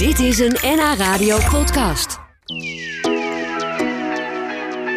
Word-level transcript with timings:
Dit 0.00 0.18
is 0.18 0.38
een 0.38 0.56
NH 0.62 0.94
Radio 0.98 1.38
podcast. 1.50 2.18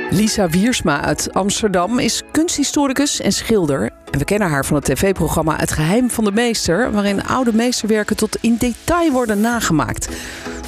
Lisa 0.09 0.49
Wiersma 0.49 1.01
uit 1.01 1.33
Amsterdam 1.33 1.99
is 1.99 2.21
kunsthistoricus 2.31 3.19
en 3.19 3.31
schilder. 3.31 3.91
En 4.11 4.19
we 4.19 4.25
kennen 4.25 4.49
haar 4.49 4.65
van 4.65 4.75
het 4.75 4.85
tv-programma 4.85 5.55
Het 5.55 5.71
Geheim 5.71 6.09
van 6.09 6.23
de 6.23 6.31
Meester, 6.31 6.91
waarin 6.91 7.23
oude 7.23 7.53
meesterwerken 7.53 8.15
tot 8.15 8.37
in 8.41 8.55
detail 8.57 9.11
worden 9.11 9.41
nagemaakt. 9.41 10.09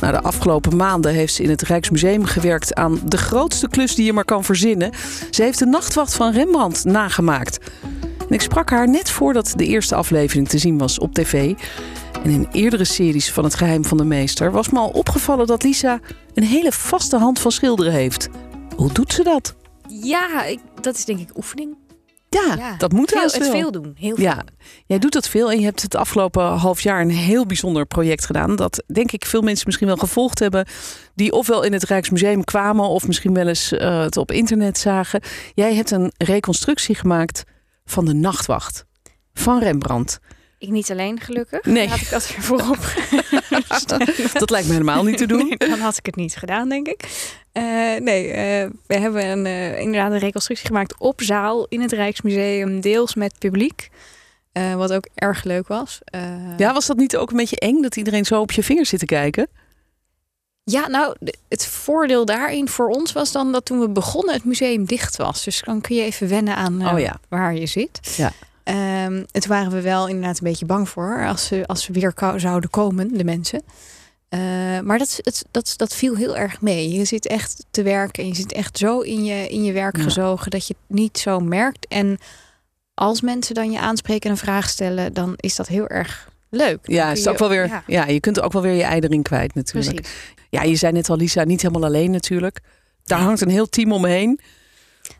Nou, 0.01 0.13
de 0.13 0.21
afgelopen 0.21 0.75
maanden 0.75 1.13
heeft 1.13 1.33
ze 1.33 1.43
in 1.43 1.49
het 1.49 1.61
Rijksmuseum 1.61 2.25
gewerkt 2.25 2.73
aan 2.73 2.99
de 3.05 3.17
grootste 3.17 3.67
klus 3.67 3.95
die 3.95 4.05
je 4.05 4.13
maar 4.13 4.25
kan 4.25 4.43
verzinnen. 4.43 4.91
Ze 5.29 5.43
heeft 5.43 5.59
de 5.59 5.65
nachtwacht 5.65 6.15
van 6.15 6.31
Rembrandt 6.31 6.83
nagemaakt. 6.83 7.59
En 8.29 8.33
ik 8.33 8.41
sprak 8.41 8.69
haar 8.69 8.89
net 8.89 9.09
voordat 9.09 9.53
de 9.55 9.65
eerste 9.65 9.95
aflevering 9.95 10.47
te 10.47 10.57
zien 10.57 10.77
was 10.77 10.99
op 10.99 11.13
tv. 11.13 11.53
En 12.23 12.29
in 12.29 12.47
eerdere 12.51 12.83
series 12.83 13.31
van 13.31 13.43
Het 13.43 13.55
Geheim 13.55 13.85
van 13.85 13.97
de 13.97 14.03
Meester 14.05 14.51
was 14.51 14.69
me 14.69 14.79
al 14.79 14.89
opgevallen 14.89 15.47
dat 15.47 15.63
Lisa 15.63 15.99
een 16.33 16.43
hele 16.43 16.71
vaste 16.71 17.17
hand 17.17 17.39
van 17.39 17.51
schilderen 17.51 17.93
heeft. 17.93 18.29
Hoe 18.75 18.91
doet 18.93 19.13
ze 19.13 19.23
dat? 19.23 19.55
Ja, 19.87 20.43
ik, 20.43 20.59
dat 20.81 20.95
is 20.95 21.05
denk 21.05 21.19
ik 21.19 21.29
oefening. 21.35 21.75
Ja, 22.29 22.55
Ja, 22.57 22.75
dat 22.77 22.91
moet 22.91 23.09
Veel, 23.09 23.19
haast 23.21 23.35
het 23.35 23.43
wel. 23.43 23.51
veel 23.51 23.71
doen. 23.71 23.95
Heel 23.99 24.15
veel. 24.15 24.23
Ja, 24.23 24.43
jij 24.85 24.99
doet 24.99 25.13
dat 25.13 25.29
veel 25.29 25.51
en 25.51 25.59
je 25.59 25.65
hebt 25.65 25.81
het 25.81 25.95
afgelopen 25.95 26.43
half 26.43 26.81
jaar 26.81 27.01
een 27.01 27.09
heel 27.09 27.45
bijzonder 27.45 27.85
project 27.85 28.25
gedaan. 28.25 28.55
Dat 28.55 28.83
denk 28.93 29.11
ik 29.11 29.25
veel 29.25 29.41
mensen 29.41 29.63
misschien 29.65 29.87
wel 29.87 29.97
gevolgd 29.97 30.39
hebben. 30.39 30.67
Die 31.15 31.31
ofwel 31.31 31.63
in 31.63 31.73
het 31.73 31.83
Rijksmuseum 31.83 32.43
kwamen 32.43 32.85
of 32.87 33.07
misschien 33.07 33.33
wel 33.33 33.47
eens 33.47 33.71
eh, 33.71 33.99
het 34.01 34.17
op 34.17 34.31
internet 34.31 34.77
zagen. 34.77 35.21
Jij 35.53 35.75
hebt 35.75 35.91
een 35.91 36.11
reconstructie 36.17 36.95
gemaakt 36.95 37.43
van 37.85 38.05
de 38.05 38.13
nachtwacht 38.13 38.85
van 39.33 39.59
Rembrandt. 39.59 40.19
Ik 40.57 40.69
niet 40.69 40.91
alleen 40.91 41.19
gelukkig. 41.19 41.65
Nee. 41.65 41.87
Laat 41.87 42.01
ik 42.01 42.09
dat 42.09 42.27
weer 42.27 42.41
voorop. 42.41 42.77
Dat 44.39 44.49
lijkt 44.49 44.67
me 44.67 44.73
helemaal 44.73 45.03
niet 45.03 45.17
te 45.17 45.25
doen. 45.25 45.47
Nee, 45.47 45.69
dan 45.69 45.79
had 45.79 45.97
ik 45.97 46.05
het 46.05 46.15
niet 46.15 46.35
gedaan, 46.35 46.69
denk 46.69 46.87
ik. 46.87 47.03
Eh, 47.51 47.63
nee, 47.99 48.31
eh, 48.31 48.69
we 48.87 48.97
hebben 48.97 49.25
een, 49.25 49.45
eh, 49.45 49.79
inderdaad 49.79 50.11
een 50.11 50.19
reconstructie 50.19 50.67
gemaakt 50.67 50.99
op 50.99 51.21
zaal 51.21 51.65
in 51.65 51.81
het 51.81 51.91
Rijksmuseum, 51.91 52.81
deels 52.81 53.15
met 53.15 53.39
publiek. 53.39 53.89
Wat 54.75 54.93
ook 54.93 55.07
erg 55.15 55.43
leuk 55.43 55.67
was. 55.67 55.99
Ja, 56.57 56.73
was 56.73 56.85
dat 56.85 56.97
niet 56.97 57.17
ook 57.17 57.29
een 57.29 57.37
beetje 57.37 57.59
eng 57.59 57.81
dat 57.81 57.95
iedereen 57.95 58.25
zo 58.25 58.41
op 58.41 58.51
je 58.51 58.63
vingers 58.63 58.89
zit 58.89 58.99
te 58.99 59.05
kijken? 59.05 59.47
Ja, 60.71 60.87
nou, 60.87 61.15
het 61.49 61.65
voordeel 61.67 62.25
daarin 62.25 62.69
voor 62.69 62.89
ons 62.89 63.11
was 63.11 63.31
dan 63.31 63.51
dat 63.51 63.65
toen 63.65 63.79
we 63.79 63.89
begonnen 63.89 64.33
het 64.33 64.43
museum 64.43 64.85
dicht 64.85 65.15
was. 65.15 65.43
Dus 65.43 65.61
dan 65.65 65.81
kun 65.81 65.95
je 65.95 66.01
even 66.01 66.27
wennen 66.27 66.55
aan 66.55 66.81
eh, 66.81 66.93
Oh 66.93 66.99
ja. 66.99 67.19
waar 67.29 67.55
je 67.55 67.65
zit. 67.65 67.99
Ja. 68.17 68.31
Ehm, 68.63 69.23
toen 69.31 69.47
waren 69.47 69.71
we 69.71 69.81
wel 69.81 70.07
inderdaad 70.07 70.37
een 70.37 70.43
beetje 70.43 70.65
bang 70.65 70.89
voor 70.89 71.27
als 71.27 71.45
ze, 71.45 71.63
als 71.65 71.83
ze 71.83 71.91
weer 71.91 72.13
zouden 72.35 72.69
komen, 72.69 73.17
de 73.17 73.23
mensen. 73.23 73.63
Eh, 74.29 74.39
maar 74.79 74.97
dat, 74.97 75.19
het, 75.21 75.45
dat, 75.51 75.73
dat 75.77 75.95
viel 75.95 76.15
heel 76.15 76.37
erg 76.37 76.61
mee. 76.61 76.89
Je 76.91 77.05
zit 77.05 77.27
echt 77.27 77.65
te 77.71 77.83
werken 77.83 78.23
en 78.23 78.29
je 78.29 78.35
zit 78.35 78.51
echt 78.51 78.77
zo 78.77 78.99
in 78.99 79.23
je, 79.25 79.47
in 79.49 79.63
je 79.63 79.71
werk 79.71 79.97
Ja. 79.97 80.03
gezogen 80.03 80.51
dat 80.51 80.67
je 80.67 80.75
het 80.87 80.97
niet 80.97 81.17
zo 81.17 81.39
merkt. 81.39 81.87
En 81.87 82.17
als 82.93 83.21
mensen 83.21 83.55
dan 83.55 83.71
je 83.71 83.79
aanspreken 83.79 84.25
en 84.25 84.31
een 84.31 84.37
vraag 84.41 84.69
stellen, 84.69 85.13
dan 85.13 85.33
is 85.35 85.55
dat 85.55 85.67
heel 85.67 85.87
erg 85.87 86.29
leuk. 86.55 86.79
Ja, 86.83 87.11
is 87.11 87.23
je- 87.23 87.29
ook 87.29 87.37
wel 87.37 87.49
weer, 87.49 87.67
ja, 87.67 87.83
ja, 87.87 88.05
je 88.07 88.19
kunt 88.19 88.41
ook 88.41 88.51
wel 88.53 88.61
weer 88.61 88.73
je 88.73 88.83
ei 88.83 88.99
erin 88.99 89.21
kwijt 89.21 89.53
natuurlijk. 89.55 89.95
precies. 90.01 90.15
Ja, 90.49 90.61
je 90.63 90.75
zei 90.75 90.91
net 90.91 91.09
al, 91.09 91.17
Lisa, 91.17 91.43
niet 91.43 91.61
helemaal 91.61 91.83
alleen 91.89 92.11
natuurlijk. 92.11 92.59
Daar 93.03 93.19
hangt 93.19 93.41
een 93.41 93.49
heel 93.49 93.69
team 93.69 93.91
omheen. 93.91 94.39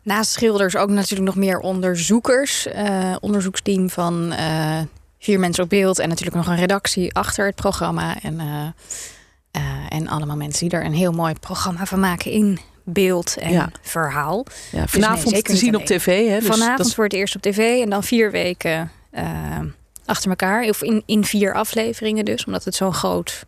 Naast 0.04 0.32
schilders 0.32 0.76
ook 0.76 0.90
natuurlijk 0.90 1.28
nog 1.36 1.36
meer 1.36 1.60
onderzoekers. 1.60 2.68
Eh, 2.68 3.16
onderzoeksteam 3.20 3.90
van 3.90 4.32
eh, 4.32 4.80
vier 5.20 5.40
mensen 5.40 5.64
op 5.64 5.70
beeld. 5.70 6.00
En 6.00 6.10
natuurlijk 6.10 6.36
nog 6.38 6.48
een 6.48 6.56
redactie 6.56 7.14
achter 7.14 7.46
het 7.46 7.56
programma. 7.56 8.22
En, 8.22 8.40
eh, 8.40 8.66
eh, 9.52 9.62
en 9.90 10.08
allemaal 10.08 10.36
mensen 10.36 10.70
die 10.70 10.78
er 10.78 10.86
een 10.86 10.94
heel 10.94 11.12
mooi 11.12 11.34
programma 11.40 11.86
van 11.86 12.00
maken 12.00 12.32
in 12.32 12.60
beeld 12.84 13.38
en 13.38 13.52
Ja. 13.52 13.70
verhaal. 13.82 14.46
Ja, 14.72 14.88
vanavond 14.88 15.32
nee, 15.32 15.42
te 15.42 15.56
zien 15.56 15.76
op 15.76 15.86
tv. 15.86 16.28
Hè? 16.30 16.40
Dus 16.40 16.48
Vanavond 16.48 16.78
dat 16.78 16.94
voor 16.94 17.04
het 17.04 17.14
eerst 17.14 17.36
op 17.36 17.42
tv. 17.42 17.82
En 17.82 17.90
dan 17.90 18.04
vier 18.04 18.32
weken 18.32 18.92
achter 20.06 20.30
elkaar. 20.30 20.64
Of 20.70 20.82
in, 20.82 21.04
in 21.06 21.26
vier 21.26 21.54
afleveringen 21.54 22.26
dus. 22.26 22.46
Omdat 22.46 22.64
het 22.64 22.76
zo'n 22.76 22.94
groot 22.94 23.46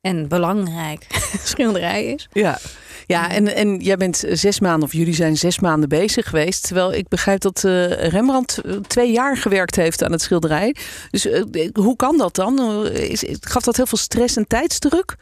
en 0.00 0.28
belangrijk 0.28 1.06
schilderij 1.44 2.04
is. 2.04 2.28
ja. 2.32 2.58
Ja, 3.06 3.30
en, 3.30 3.54
en 3.54 3.76
jij 3.76 3.96
bent 3.96 4.24
zes 4.28 4.60
maanden, 4.60 4.82
of 4.82 4.92
jullie 4.92 5.14
zijn 5.14 5.36
zes 5.36 5.60
maanden 5.60 5.88
bezig 5.88 6.28
geweest. 6.28 6.66
Terwijl 6.66 6.92
ik 6.92 7.08
begrijp 7.08 7.40
dat 7.40 7.64
eh, 7.64 8.08
Rembrandt 8.08 8.58
eh, 8.58 8.76
twee 8.76 9.12
jaar 9.12 9.36
gewerkt 9.36 9.76
heeft 9.76 10.02
aan 10.02 10.12
het 10.12 10.22
schilderij. 10.22 10.76
Dus 11.10 11.26
eh, 11.26 11.42
hoe 11.72 11.96
kan 11.96 12.18
dat 12.18 12.34
dan? 12.34 12.86
Is, 12.86 13.24
gaf 13.40 13.62
dat 13.62 13.76
heel 13.76 13.86
veel 13.86 13.98
stress 13.98 14.36
en 14.36 14.46
tijdsdruk? 14.46 15.16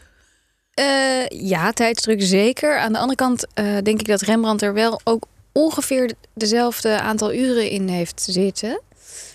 Ja, 1.29 1.73
tijdsdruk 1.73 2.23
zeker. 2.23 2.79
Aan 2.79 2.93
de 2.93 2.99
andere 2.99 3.17
kant 3.17 3.47
denk 3.83 4.01
ik 4.01 4.07
dat 4.07 4.21
Rembrandt 4.21 4.63
er 4.63 4.75
wel 4.75 5.01
ook 5.05 5.27
ongeveer 5.53 6.13
dezelfde 6.35 7.01
aantal 7.01 7.35
uren 7.35 7.71
in 7.71 7.89
heeft 7.89 8.27
zitten. 8.31 8.81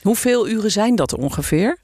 Hoeveel 0.02 0.48
uren 0.48 0.72
zijn 0.72 0.96
dat 0.96 1.14
ongeveer? 1.14 1.84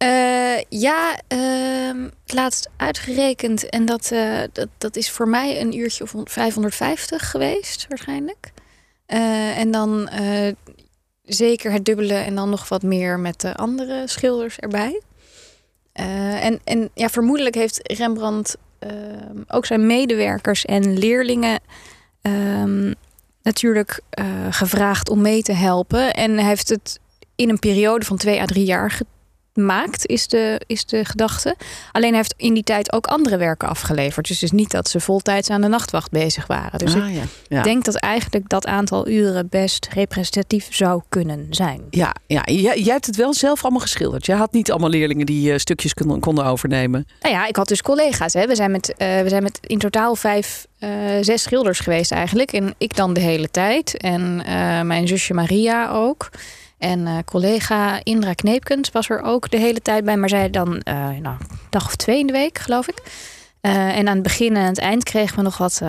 Eh, 0.00 0.60
ja, 0.68 1.18
ehm, 1.28 2.08
laatst 2.26 2.68
uitgerekend. 2.76 3.68
En 3.68 3.84
dat, 3.84 4.10
eh, 4.10 4.40
dat, 4.52 4.68
dat 4.78 4.96
is 4.96 5.10
voor 5.10 5.28
mij 5.28 5.60
een 5.60 5.78
uurtje 5.78 6.04
of 6.04 6.14
550 6.24 7.30
geweest, 7.30 7.86
waarschijnlijk. 7.88 8.52
Eh, 9.06 9.58
en 9.58 9.70
dan 9.70 10.08
zeker 11.22 11.72
het 11.72 11.84
dubbele 11.84 12.14
en 12.14 12.34
dan 12.34 12.50
nog 12.50 12.68
wat 12.68 12.82
meer 12.82 13.18
met 13.18 13.40
de 13.40 13.54
andere 13.54 14.02
schilders 14.06 14.58
erbij. 14.58 15.02
En, 15.92 16.60
en 16.64 16.90
ja, 16.94 17.08
vermoedelijk 17.08 17.54
heeft 17.54 17.92
Rembrandt 17.92 18.56
ehm, 18.78 19.42
ook 19.48 19.66
zijn 19.66 19.86
medewerkers 19.86 20.64
en 20.64 20.98
leerlingen 20.98 21.60
ehm, 22.22 22.92
natuurlijk 23.42 24.00
gevraagd 24.50 25.08
om 25.08 25.20
mee 25.20 25.42
te 25.42 25.52
helpen. 25.52 26.14
En 26.14 26.38
hij 26.38 26.48
heeft 26.48 26.68
het 26.68 27.00
in 27.40 27.48
een 27.48 27.58
periode 27.58 28.04
van 28.04 28.16
twee 28.16 28.40
à 28.40 28.44
drie 28.44 28.64
jaar 28.64 29.00
gemaakt, 29.54 30.06
is 30.06 30.28
de, 30.28 30.60
is 30.66 30.84
de 30.84 31.04
gedachte. 31.04 31.56
Alleen 31.92 32.08
hij 32.08 32.16
heeft 32.16 32.34
in 32.36 32.54
die 32.54 32.62
tijd 32.62 32.92
ook 32.92 33.06
andere 33.06 33.36
werken 33.36 33.68
afgeleverd. 33.68 34.28
Dus 34.28 34.42
is 34.42 34.50
niet 34.50 34.70
dat 34.70 34.88
ze 34.88 35.00
voltijds 35.00 35.50
aan 35.50 35.60
de 35.60 35.68
nachtwacht 35.68 36.10
bezig 36.10 36.46
waren. 36.46 36.78
Dus 36.78 36.94
ik 36.94 37.02
ah, 37.02 37.14
ja. 37.14 37.22
Ja. 37.48 37.62
denk 37.62 37.84
dat 37.84 37.94
eigenlijk 37.94 38.48
dat 38.48 38.66
aantal 38.66 39.08
uren 39.08 39.48
best 39.48 39.88
representatief 39.92 40.68
zou 40.70 41.02
kunnen 41.08 41.46
zijn. 41.50 41.82
Ja, 41.90 42.14
ja. 42.26 42.42
Jij, 42.44 42.80
jij 42.80 42.92
hebt 42.92 43.06
het 43.06 43.16
wel 43.16 43.34
zelf 43.34 43.62
allemaal 43.62 43.80
geschilderd. 43.80 44.26
Jij 44.26 44.36
had 44.36 44.52
niet 44.52 44.70
allemaal 44.70 44.90
leerlingen 44.90 45.26
die 45.26 45.52
eh, 45.52 45.58
stukjes 45.58 45.94
konden, 45.94 46.20
konden 46.20 46.44
overnemen. 46.44 47.06
Nou 47.20 47.34
ja, 47.34 47.46
ik 47.46 47.56
had 47.56 47.68
dus 47.68 47.82
collega's. 47.82 48.32
Hè. 48.32 48.46
We, 48.46 48.54
zijn 48.54 48.70
met, 48.70 48.94
eh, 48.96 49.20
we 49.20 49.28
zijn 49.28 49.42
met 49.42 49.58
in 49.62 49.78
totaal 49.78 50.16
vijf, 50.16 50.66
eh, 50.78 50.90
zes 51.20 51.42
schilders 51.42 51.80
geweest 51.80 52.12
eigenlijk. 52.12 52.52
En 52.52 52.74
ik 52.78 52.96
dan 52.96 53.14
de 53.14 53.20
hele 53.20 53.50
tijd. 53.50 53.96
En 53.96 54.36
mijn 54.86 55.08
zusje 55.08 55.34
Maria 55.34 55.90
ook. 55.90 56.30
En 56.80 57.06
eh, 57.06 57.16
collega 57.24 58.00
Indra 58.02 58.32
Kneepkens 58.32 58.90
was 58.90 59.08
er 59.08 59.22
ook 59.22 59.50
de 59.50 59.56
hele 59.58 59.80
tijd 59.80 60.04
bij. 60.04 60.16
Maar 60.16 60.28
zij 60.28 60.50
dan 60.50 60.80
eh, 60.80 60.94
nou, 60.94 61.10
een 61.40 61.58
dag 61.70 61.86
of 61.86 61.96
twee 61.96 62.18
in 62.18 62.26
de 62.26 62.32
week, 62.32 62.58
geloof 62.58 62.88
ik. 62.88 63.02
Eh, 63.60 63.96
en 63.98 64.08
aan 64.08 64.14
het 64.14 64.22
begin 64.22 64.56
en 64.56 64.62
aan 64.62 64.68
het 64.68 64.78
eind 64.78 65.04
kregen 65.04 65.36
we 65.36 65.42
nog 65.42 65.58
wat, 65.58 65.82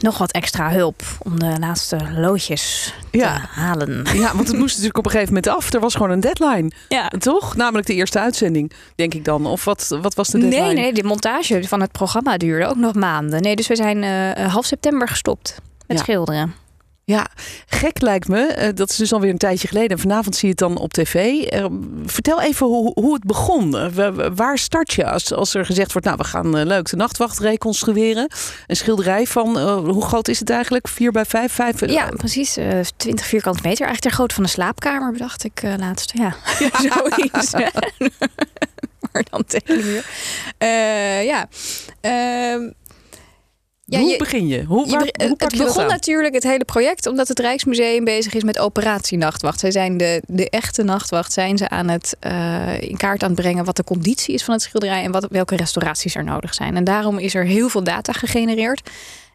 nog 0.00 0.18
wat 0.18 0.32
extra 0.32 0.70
hulp. 0.70 1.02
Om 1.22 1.38
de 1.38 1.56
laatste 1.58 1.96
loodjes 2.16 2.94
Ja. 3.10 3.34
te 3.34 3.46
halen. 3.60 4.04
Ja, 4.14 4.34
want 4.36 4.48
het 4.48 4.56
moest 4.58 4.70
natuurlijk 4.70 4.98
op 4.98 5.04
een 5.04 5.10
gegeven 5.10 5.34
moment 5.34 5.52
af. 5.56 5.72
Er 5.72 5.80
was 5.80 5.94
gewoon 5.94 6.10
een 6.10 6.20
deadline, 6.20 6.70
Ja. 6.88 7.08
toch? 7.08 7.56
Namelijk 7.56 7.86
de 7.86 7.94
eerste 7.94 8.18
uitzending, 8.20 8.72
denk 8.94 9.14
ik 9.14 9.24
dan. 9.24 9.46
Of 9.46 9.64
wat, 9.64 9.98
wat 10.02 10.14
was 10.14 10.28
de 10.28 10.38
deadline? 10.38 10.64
Nee, 10.64 10.74
nee, 10.74 10.92
de 10.92 11.02
montage 11.04 11.64
van 11.68 11.80
het 11.80 11.92
programma 11.92 12.36
duurde 12.36 12.66
ook 12.66 12.76
nog 12.76 12.94
maanden. 12.94 13.42
Nee, 13.42 13.56
dus 13.56 13.66
we 13.66 13.76
zijn 13.76 14.02
half 14.50 14.64
september 14.64 15.08
gestopt 15.08 15.54
met 15.86 15.96
Ja. 15.96 16.02
schilderen. 16.02 16.54
Ja, 17.06 17.26
gek 17.66 18.00
lijkt 18.00 18.28
me. 18.28 18.40
Eh, 18.46 18.68
dat 18.74 18.90
is 18.90 18.96
dus 18.96 19.12
alweer 19.12 19.30
een 19.30 19.38
tijdje 19.38 19.68
geleden. 19.68 19.90
En 19.90 19.98
vanavond 19.98 20.34
zie 20.36 20.42
je 20.44 20.48
het 20.48 20.58
dan 20.58 20.78
op 20.78 20.92
tv. 20.92 21.42
Eh, 21.42 21.66
vertel 22.06 22.40
even 22.40 22.66
hoe, 22.66 22.92
hoe 22.94 23.14
het 23.14 23.24
begon. 23.24 23.76
Eh, 23.78 23.88
wa- 23.92 24.12
wa- 24.12 24.32
waar 24.32 24.58
start 24.58 24.92
je 24.92 25.06
als, 25.10 25.32
als 25.32 25.54
er 25.54 25.66
gezegd 25.66 25.92
wordt... 25.92 26.06
nou, 26.06 26.18
we 26.20 26.24
gaan 26.24 26.62
leuk 26.64 26.88
de 26.90 26.96
nachtwacht 26.96 27.38
reconstrueren. 27.38 28.30
Een 28.66 28.76
schilderij 28.76 29.26
van, 29.26 29.58
hoe 29.78 30.04
groot 30.04 30.28
is 30.28 30.38
het 30.38 30.50
eigenlijk? 30.50 30.88
4 30.88 31.10
bij 31.12 31.24
5? 31.24 31.52
5 31.52 31.86
Ja, 31.90 32.08
precies. 32.16 32.56
eh 32.56 32.80
20 32.96 33.26
vierkante 33.26 33.60
meter. 33.62 33.86
Eigenlijk 33.86 34.00
ter 34.00 34.10
grootte 34.10 34.34
van 34.34 34.44
de 34.44 34.50
slaapkamer, 34.50 35.12
bedacht 35.12 35.44
ik 35.44 35.62
laatst. 35.78 36.12
Ja, 36.14 36.34
zoiets. 36.92 37.50
maar 39.12 39.24
dan 39.30 39.44
tegen. 39.46 40.02
Eh, 40.58 41.24
ja. 41.24 41.48
Ja, 43.94 44.00
hoe 44.00 44.10
je- 44.10 44.18
begin 44.18 44.46
je? 44.46 44.64
Hoe, 44.64 44.90
waar, 44.90 44.98
hoe 45.00 45.06
het 45.06 45.52
je 45.52 45.58
dat 45.58 45.66
begon 45.66 45.86
natuurlijk 45.86 46.34
het 46.34 46.42
hele 46.42 46.64
project 46.64 47.06
omdat 47.06 47.28
het 47.28 47.38
Rijksmuseum 47.38 48.04
bezig 48.04 48.34
is 48.34 48.42
met 48.42 48.58
operatie 48.58 49.18
nachtwacht. 49.18 49.60
Zij 49.60 49.70
zijn 49.70 49.96
de, 49.96 50.22
de 50.26 50.50
echte 50.50 50.82
nachtwacht 50.82 51.32
zijn 51.32 51.58
ze 51.58 51.68
aan 51.68 51.88
het 51.88 52.16
eh, 52.20 52.80
in 52.80 52.96
kaart 52.96 53.22
aan 53.22 53.30
het 53.30 53.40
brengen 53.40 53.64
wat 53.64 53.76
de 53.76 53.84
conditie 53.84 54.34
is 54.34 54.44
van 54.44 54.54
het 54.54 54.62
schilderij 54.62 55.02
en 55.04 55.12
wat, 55.12 55.26
welke 55.30 55.56
restauraties 55.56 56.14
er 56.14 56.24
nodig 56.24 56.54
zijn. 56.54 56.76
En 56.76 56.84
daarom 56.84 57.18
is 57.18 57.34
er 57.34 57.44
heel 57.44 57.68
veel 57.68 57.84
data 57.84 58.12
gegenereerd. 58.12 58.90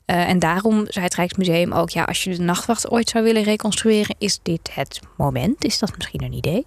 Eh, 0.05 0.29
en 0.29 0.39
daarom 0.39 0.85
zei 0.87 1.05
het 1.05 1.15
Rijksmuseum 1.15 1.71
ook, 1.71 1.89
ja, 1.89 2.03
als 2.03 2.23
je 2.23 2.35
de 2.35 2.41
nachtwacht 2.43 2.89
ooit 2.89 3.09
zou 3.09 3.23
willen 3.23 3.43
reconstrueren, 3.43 4.15
is 4.19 4.39
dit 4.43 4.69
het 4.73 4.99
moment? 5.17 5.63
Is 5.63 5.79
dat 5.79 5.97
misschien 5.97 6.23
een 6.23 6.33
idee? 6.33 6.65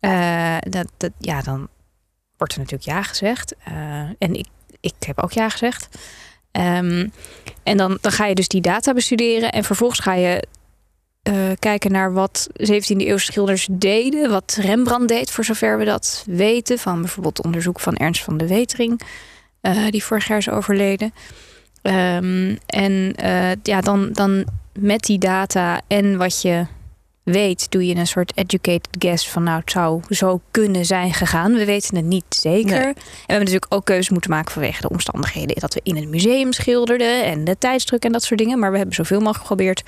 Eh, 0.00 0.56
dat, 0.60 0.86
dat, 0.96 1.10
ja, 1.18 1.42
dan 1.42 1.68
wordt 2.36 2.52
er 2.52 2.58
natuurlijk 2.58 2.88
ja 2.88 3.02
gezegd. 3.02 3.54
En 4.18 4.34
ik, 4.34 4.46
ik 4.80 4.94
heb 4.98 5.22
ook 5.22 5.32
ja 5.32 5.48
gezegd. 5.48 5.88
Um, 6.56 7.12
en 7.62 7.76
dan, 7.76 7.98
dan 8.00 8.12
ga 8.12 8.26
je 8.26 8.34
dus 8.34 8.48
die 8.48 8.60
data 8.60 8.92
bestuderen. 8.92 9.52
En 9.52 9.64
vervolgens 9.64 10.00
ga 10.00 10.14
je 10.14 10.46
uh, 11.28 11.34
kijken 11.58 11.92
naar 11.92 12.12
wat 12.12 12.48
17e 12.52 12.96
eeuwse 12.96 13.32
schilders 13.32 13.68
deden. 13.70 14.30
Wat 14.30 14.58
Rembrandt 14.60 15.08
deed, 15.08 15.30
voor 15.30 15.44
zover 15.44 15.78
we 15.78 15.84
dat 15.84 16.24
weten. 16.26 16.78
Van 16.78 17.00
bijvoorbeeld 17.00 17.42
onderzoek 17.42 17.80
van 17.80 17.96
Ernst 17.96 18.22
van 18.22 18.36
de 18.36 18.46
Wetering. 18.46 19.00
Uh, 19.62 19.90
die 19.90 20.04
vorig 20.04 20.26
jaar 20.26 20.38
is 20.38 20.50
overleden. 20.50 21.14
Um, 21.82 22.58
en 22.66 23.14
ja, 23.62 23.80
dan, 23.80 24.12
dan 24.12 24.44
met 24.78 25.02
die 25.02 25.18
data 25.18 25.80
en 25.86 26.16
wat 26.16 26.42
je 26.42 26.66
weet, 27.24 27.70
doe 27.70 27.86
je 27.86 27.94
een 27.94 28.06
soort 28.06 28.32
educated 28.34 28.88
guess 28.98 29.28
van 29.28 29.42
nou, 29.42 29.60
het 29.60 29.70
zou 29.70 30.00
zo 30.10 30.40
kunnen 30.50 30.84
zijn 30.84 31.14
gegaan. 31.14 31.54
We 31.54 31.64
weten 31.64 31.96
het 31.96 32.04
niet 32.04 32.24
zeker. 32.28 32.86
En 32.86 32.94
we 32.94 33.02
hebben 33.16 33.38
natuurlijk 33.38 33.74
ook 33.74 33.84
keuzes 33.84 34.10
moeten 34.10 34.30
maken 34.30 34.52
vanwege 34.52 34.80
de 34.80 34.88
omstandigheden 34.88 35.60
dat 35.60 35.74
we 35.74 35.80
in 35.82 35.96
een 35.96 36.10
museum 36.10 36.52
schilderden 36.52 37.24
en 37.24 37.44
de 37.44 37.58
tijdsdruk 37.58 38.04
en 38.04 38.12
dat 38.12 38.22
soort 38.22 38.40
dingen. 38.40 38.58
Maar 38.58 38.70
we 38.70 38.76
hebben 38.76 38.94
zoveel 38.94 39.18
mogelijk 39.18 39.40
geprobeerd 39.40 39.82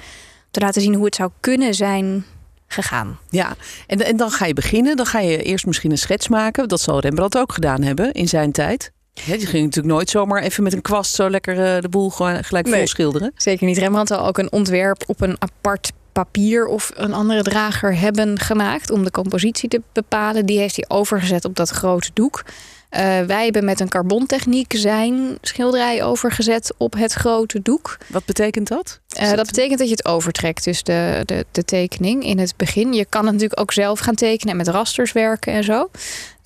te 0.51 0.61
laten 0.61 0.83
zien 0.83 0.95
hoe 0.95 1.05
het 1.05 1.15
zou 1.15 1.31
kunnen 1.41 1.75
zijn 1.75 2.25
gegaan. 2.67 3.19
Ja, 3.31 3.57
en, 3.87 4.05
en 4.05 4.17
dan 4.17 4.31
ga 4.31 4.47
je 4.47 4.55
beginnen. 4.55 4.97
Dan 4.97 5.07
ga 5.07 5.21
je 5.21 5.43
eerst 5.43 5.67
misschien 5.67 5.91
een 5.91 5.99
schets 5.99 6.29
maken. 6.29 6.69
Dat 6.69 6.81
zal 6.81 7.01
Rembrandt 7.01 7.39
ook 7.39 7.53
gedaan 7.53 7.83
hebben 7.83 8.13
in 8.13 8.29
zijn 8.29 8.53
tijd. 8.53 8.93
Ja, 9.13 9.37
die 9.37 9.47
ging 9.47 9.65
natuurlijk 9.65 9.95
nooit 9.95 10.11
zomaar 10.11 10.43
even 10.43 10.63
met 10.63 10.73
een 10.73 10.83
kwast 10.83 11.15
zo 11.15 11.31
lekker 11.31 11.75
uh, 11.77 11.81
de 11.81 11.89
boel 11.89 12.11
gewoon 12.11 12.45
gelijk 12.45 12.69
vol 12.69 12.87
schilderen. 12.87 13.33
Zeker 13.37 13.67
niet. 13.67 13.79
Rembrandt 13.79 14.11
had 14.11 14.21
ook 14.21 14.39
een 14.39 14.53
ontwerp 14.53 15.03
op 15.07 15.21
een 15.21 15.37
apart 15.39 15.93
papier 16.25 16.67
of 16.67 16.91
een 16.95 17.13
andere 17.13 17.43
drager 17.43 17.99
hebben 17.99 18.39
gemaakt 18.39 18.91
om 18.91 19.05
de 19.05 19.11
compositie 19.11 19.69
te 19.69 19.83
bepalen. 19.93 20.47
Die 20.47 20.59
heeft 20.59 20.77
hij 20.77 20.85
overgezet 20.89 21.45
op 21.45 21.57
dat 21.57 21.71
grote 21.71 22.11
doek. 22.15 22.45
Uh, 22.91 23.01
wij 23.21 23.45
hebben 23.45 23.65
met 23.65 23.81
een 23.81 23.89
carbontechniek 23.89 24.73
zijn 24.77 25.39
schilderij 25.41 26.05
overgezet 26.05 26.75
op 26.77 26.95
het 26.95 27.13
grote 27.13 27.63
doek. 27.63 27.99
Wat 28.07 28.25
betekent 28.25 28.69
dat? 28.69 29.01
Uh, 29.21 29.33
dat 29.33 29.47
betekent 29.47 29.79
dat 29.79 29.89
je 29.89 29.95
het 29.95 30.05
overtrekt, 30.05 30.65
dus 30.65 30.83
de, 30.83 31.23
de, 31.25 31.47
de 31.53 31.65
tekening 31.65 32.25
in 32.25 32.39
het 32.39 32.57
begin. 32.57 32.93
Je 32.93 33.07
kan 33.09 33.23
het 33.23 33.33
natuurlijk 33.33 33.61
ook 33.61 33.73
zelf 33.73 33.99
gaan 33.99 34.15
tekenen 34.15 34.51
en 34.51 34.57
met 34.57 34.69
rasters 34.69 35.13
werken 35.13 35.53
en 35.53 35.65
zo. 35.65 35.91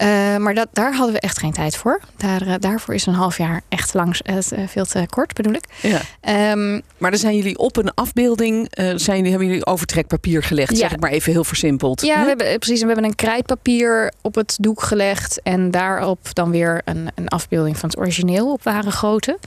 Uh, 0.02 0.36
maar 0.36 0.54
dat, 0.54 0.68
daar 0.72 0.94
hadden 0.94 1.14
we 1.14 1.20
echt 1.20 1.38
geen 1.38 1.52
tijd 1.52 1.76
voor. 1.76 2.00
Daar, 2.16 2.46
uh, 2.46 2.54
daarvoor 2.58 2.94
is 2.94 3.06
een 3.06 3.14
half 3.14 3.38
jaar 3.38 3.62
echt 3.68 3.94
langs 3.94 4.20
uh, 4.22 4.36
veel 4.66 4.84
te 4.84 5.06
kort, 5.10 5.34
bedoel 5.34 5.52
ik. 5.52 5.64
Ja. 5.82 6.52
Um, 6.52 6.82
maar 6.98 7.10
dan 7.10 7.20
zijn 7.20 7.36
jullie 7.36 7.58
op 7.58 7.76
een 7.76 7.94
afbeelding, 7.94 8.68
zijn 8.94 9.26
hebben 9.26 9.46
jullie 9.46 9.66
overtrekpapier 9.66 10.42
gelegd, 10.42 10.70
ja. 10.70 10.76
zeg 10.76 10.92
ik 10.92 11.00
maar 11.00 11.10
even 11.10 11.32
heel 11.32 11.44
versimpeld. 11.44 12.00
Ja, 12.00 12.20
we 12.20 12.28
hebben, 12.28 12.58
precies. 12.58 12.80
We 12.80 12.86
hebben 12.86 13.04
een 13.04 13.14
krijtpapier 13.14 14.12
op 14.20 14.34
het 14.34 14.56
doek 14.60 14.82
gelegd 14.82 15.40
en 15.42 15.70
daarop 15.70 16.34
dan 16.34 16.50
weer 16.50 16.82
een, 16.84 17.08
een 17.14 17.28
afbeelding 17.28 17.78
van 17.78 17.88
het 17.88 17.98
origineel 17.98 18.52
op 18.52 18.62
ware 18.62 18.90
grootte. 18.90 19.38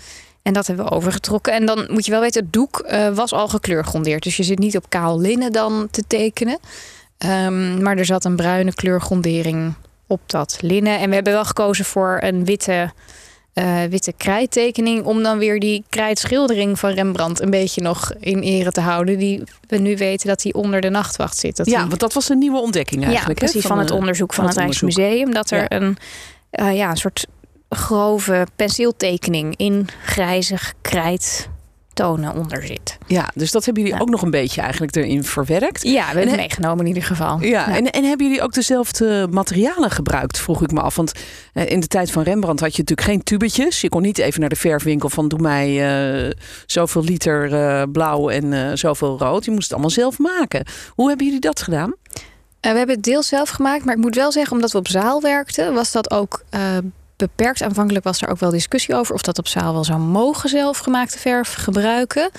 En 0.41 0.53
dat 0.53 0.67
hebben 0.67 0.85
we 0.85 0.91
overgetrokken. 0.91 1.53
En 1.53 1.65
dan 1.65 1.88
moet 1.89 2.05
je 2.05 2.11
wel 2.11 2.21
weten, 2.21 2.41
het 2.41 2.53
doek 2.53 2.85
was 3.13 3.33
al 3.33 3.47
gekleurgrondeerd. 3.47 4.23
Dus 4.23 4.38
je 4.38 4.44
zit 4.44 4.59
niet 4.59 4.77
op 4.77 4.89
kaal 4.89 5.19
linnen 5.19 5.51
dan 5.51 5.88
te 5.91 6.03
tekenen. 6.07 6.59
Um, 7.45 7.81
maar 7.81 7.97
er 7.97 8.05
zat 8.05 8.25
een 8.25 8.35
bruine 8.35 8.73
kleurgrondering 8.73 9.73
op 10.13 10.21
dat 10.25 10.57
linnen. 10.62 11.00
En 11.00 11.10
we 11.10 11.15
hebben 11.15 11.33
wel 11.33 11.45
gekozen 11.45 11.86
voor 11.86 12.18
een 12.21 12.45
witte, 12.45 12.92
uh, 13.54 13.83
witte 13.83 14.13
krijttekening. 14.18 15.04
Om 15.04 15.24
dan 15.24 15.38
weer 15.38 15.60
die 15.60 15.83
krijtschildering 15.89 16.80
van 16.80 16.92
Rembrandt 16.92 17.42
een 17.42 17.50
beetje 17.50 17.81
nog 17.81 18.13
in 18.19 18.39
ere 18.39 18.71
te 18.71 18.81
houden. 18.81 19.18
Die 19.18 19.44
we 19.68 19.77
nu 19.77 19.98
weten 19.98 20.27
dat 20.27 20.42
die 20.42 20.54
onder 20.54 20.81
de 20.81 20.89
nachtwacht 20.89 21.38
zit. 21.38 21.57
Dat 21.57 21.65
ja, 21.65 21.80
die... 21.80 21.88
want 21.88 22.00
dat 22.00 22.13
was 22.13 22.30
een 22.30 22.38
nieuwe 22.38 22.60
ontdekking 22.60 23.06
eigenlijk. 23.06 23.39
Ja, 23.39 23.45
precies. 23.45 23.68
Van, 23.68 23.75
van, 23.75 23.86
het 23.86 23.92
onderzoek 23.92 24.33
van, 24.33 24.45
het, 24.45 24.56
het 24.56 24.63
Rijksmuseum. 24.63 25.33
Dat 25.33 25.51
er 25.51 25.62
ja. 25.62 25.71
een, 25.71 25.98
uh, 26.51 26.75
ja, 26.75 26.89
een 26.89 26.98
soort 26.98 27.27
grove 27.69 28.48
penseeltekening 28.56 29.54
in 29.57 29.88
grijzig 30.04 30.74
krijt 30.81 31.50
tonen 31.94 32.34
onder 32.34 32.66
zit. 32.66 32.98
Ja, 33.07 33.30
dus 33.36 33.51
dat 33.51 33.66
hebben 33.66 33.84
jullie 33.84 33.98
ja. 33.98 34.04
ook 34.04 34.10
nog 34.10 34.22
een 34.22 34.31
beetje 34.31 34.62
eigenlijk 34.62 34.95
erin 34.95 35.24
verwerkt. 35.24 35.84
Ja, 35.84 35.92
we 35.92 36.06
hebben 36.06 36.28
het 36.28 36.36
meegenomen 36.36 36.80
in 36.80 36.88
ieder 36.88 37.04
geval. 37.04 37.42
Ja, 37.42 37.48
ja, 37.48 37.75
En, 37.75 37.92
en 37.92 38.04
hebben 38.04 38.28
jullie 38.28 38.42
ook 38.42 38.54
dezelfde 38.54 39.28
materialen 39.31 39.92
gebruikt, 39.92 40.40
vroeg 40.40 40.62
ik 40.62 40.72
me 40.72 40.81
af. 40.81 40.95
Want 40.95 41.12
in 41.54 41.80
de 41.80 41.88
tijd 41.88 42.12
van 42.12 42.24
Rembrandt 42.24 42.62
had 42.62 42.75
je 42.75 42.81
natuurlijk 42.81 43.07
geen 43.07 43.24
tubetjes. 43.24 43.81
Je 43.81 43.90
kon 43.90 44.01
niet 44.01 44.18
even 44.18 44.40
naar 44.40 44.50
de 44.50 44.56
verfwinkel 44.56 45.10
van 45.10 45.28
doe 45.28 45.40
mij 45.40 46.25
uh, 46.25 46.31
zoveel 46.66 47.04
liter 47.04 47.51
uh, 47.51 47.84
blauw 47.92 48.30
en 48.30 48.51
uh, 48.51 48.72
zoveel 48.74 49.18
rood. 49.18 49.46
Je 49.46 49.51
moest 49.51 49.63
het 49.63 49.72
allemaal 49.72 49.89
zelf 49.89 50.19
maken. 50.19 50.66
Hoe 50.89 51.07
hebben 51.07 51.25
jullie 51.25 51.42
dat 51.42 51.62
gedaan? 51.62 51.94
we 52.60 52.69
hebben 52.69 52.96
het 52.96 53.04
deels 53.04 53.28
zelf 53.28 53.50
gemaakt, 53.50 53.86
maar 53.86 53.96
ik 53.96 54.01
moet 54.01 54.16
wel 54.16 54.31
zeggen, 54.31 54.56
omdat 54.56 54.72
we 54.72 54.78
op 54.78 54.88
zaal 54.88 55.22
werkten, 55.22 55.74
was 55.74 55.92
dat 55.92 56.12
ook 56.12 56.44
beperkt. 57.28 57.62
Aanvankelijk 57.62 58.06
was 58.06 58.22
er 58.22 58.30
ook 58.30 58.40
wel 58.40 58.50
discussie 58.50 58.96
over 58.96 59.14
of 59.16 59.22
dat 59.22 59.38
op 59.38 59.48
zaal 59.48 59.74
wel 59.74 59.84
zou 59.84 60.00
mogen 60.00 60.50
zelfgemaakte 60.50 61.20
verf 61.20 61.54
gebruiken. 61.54 62.30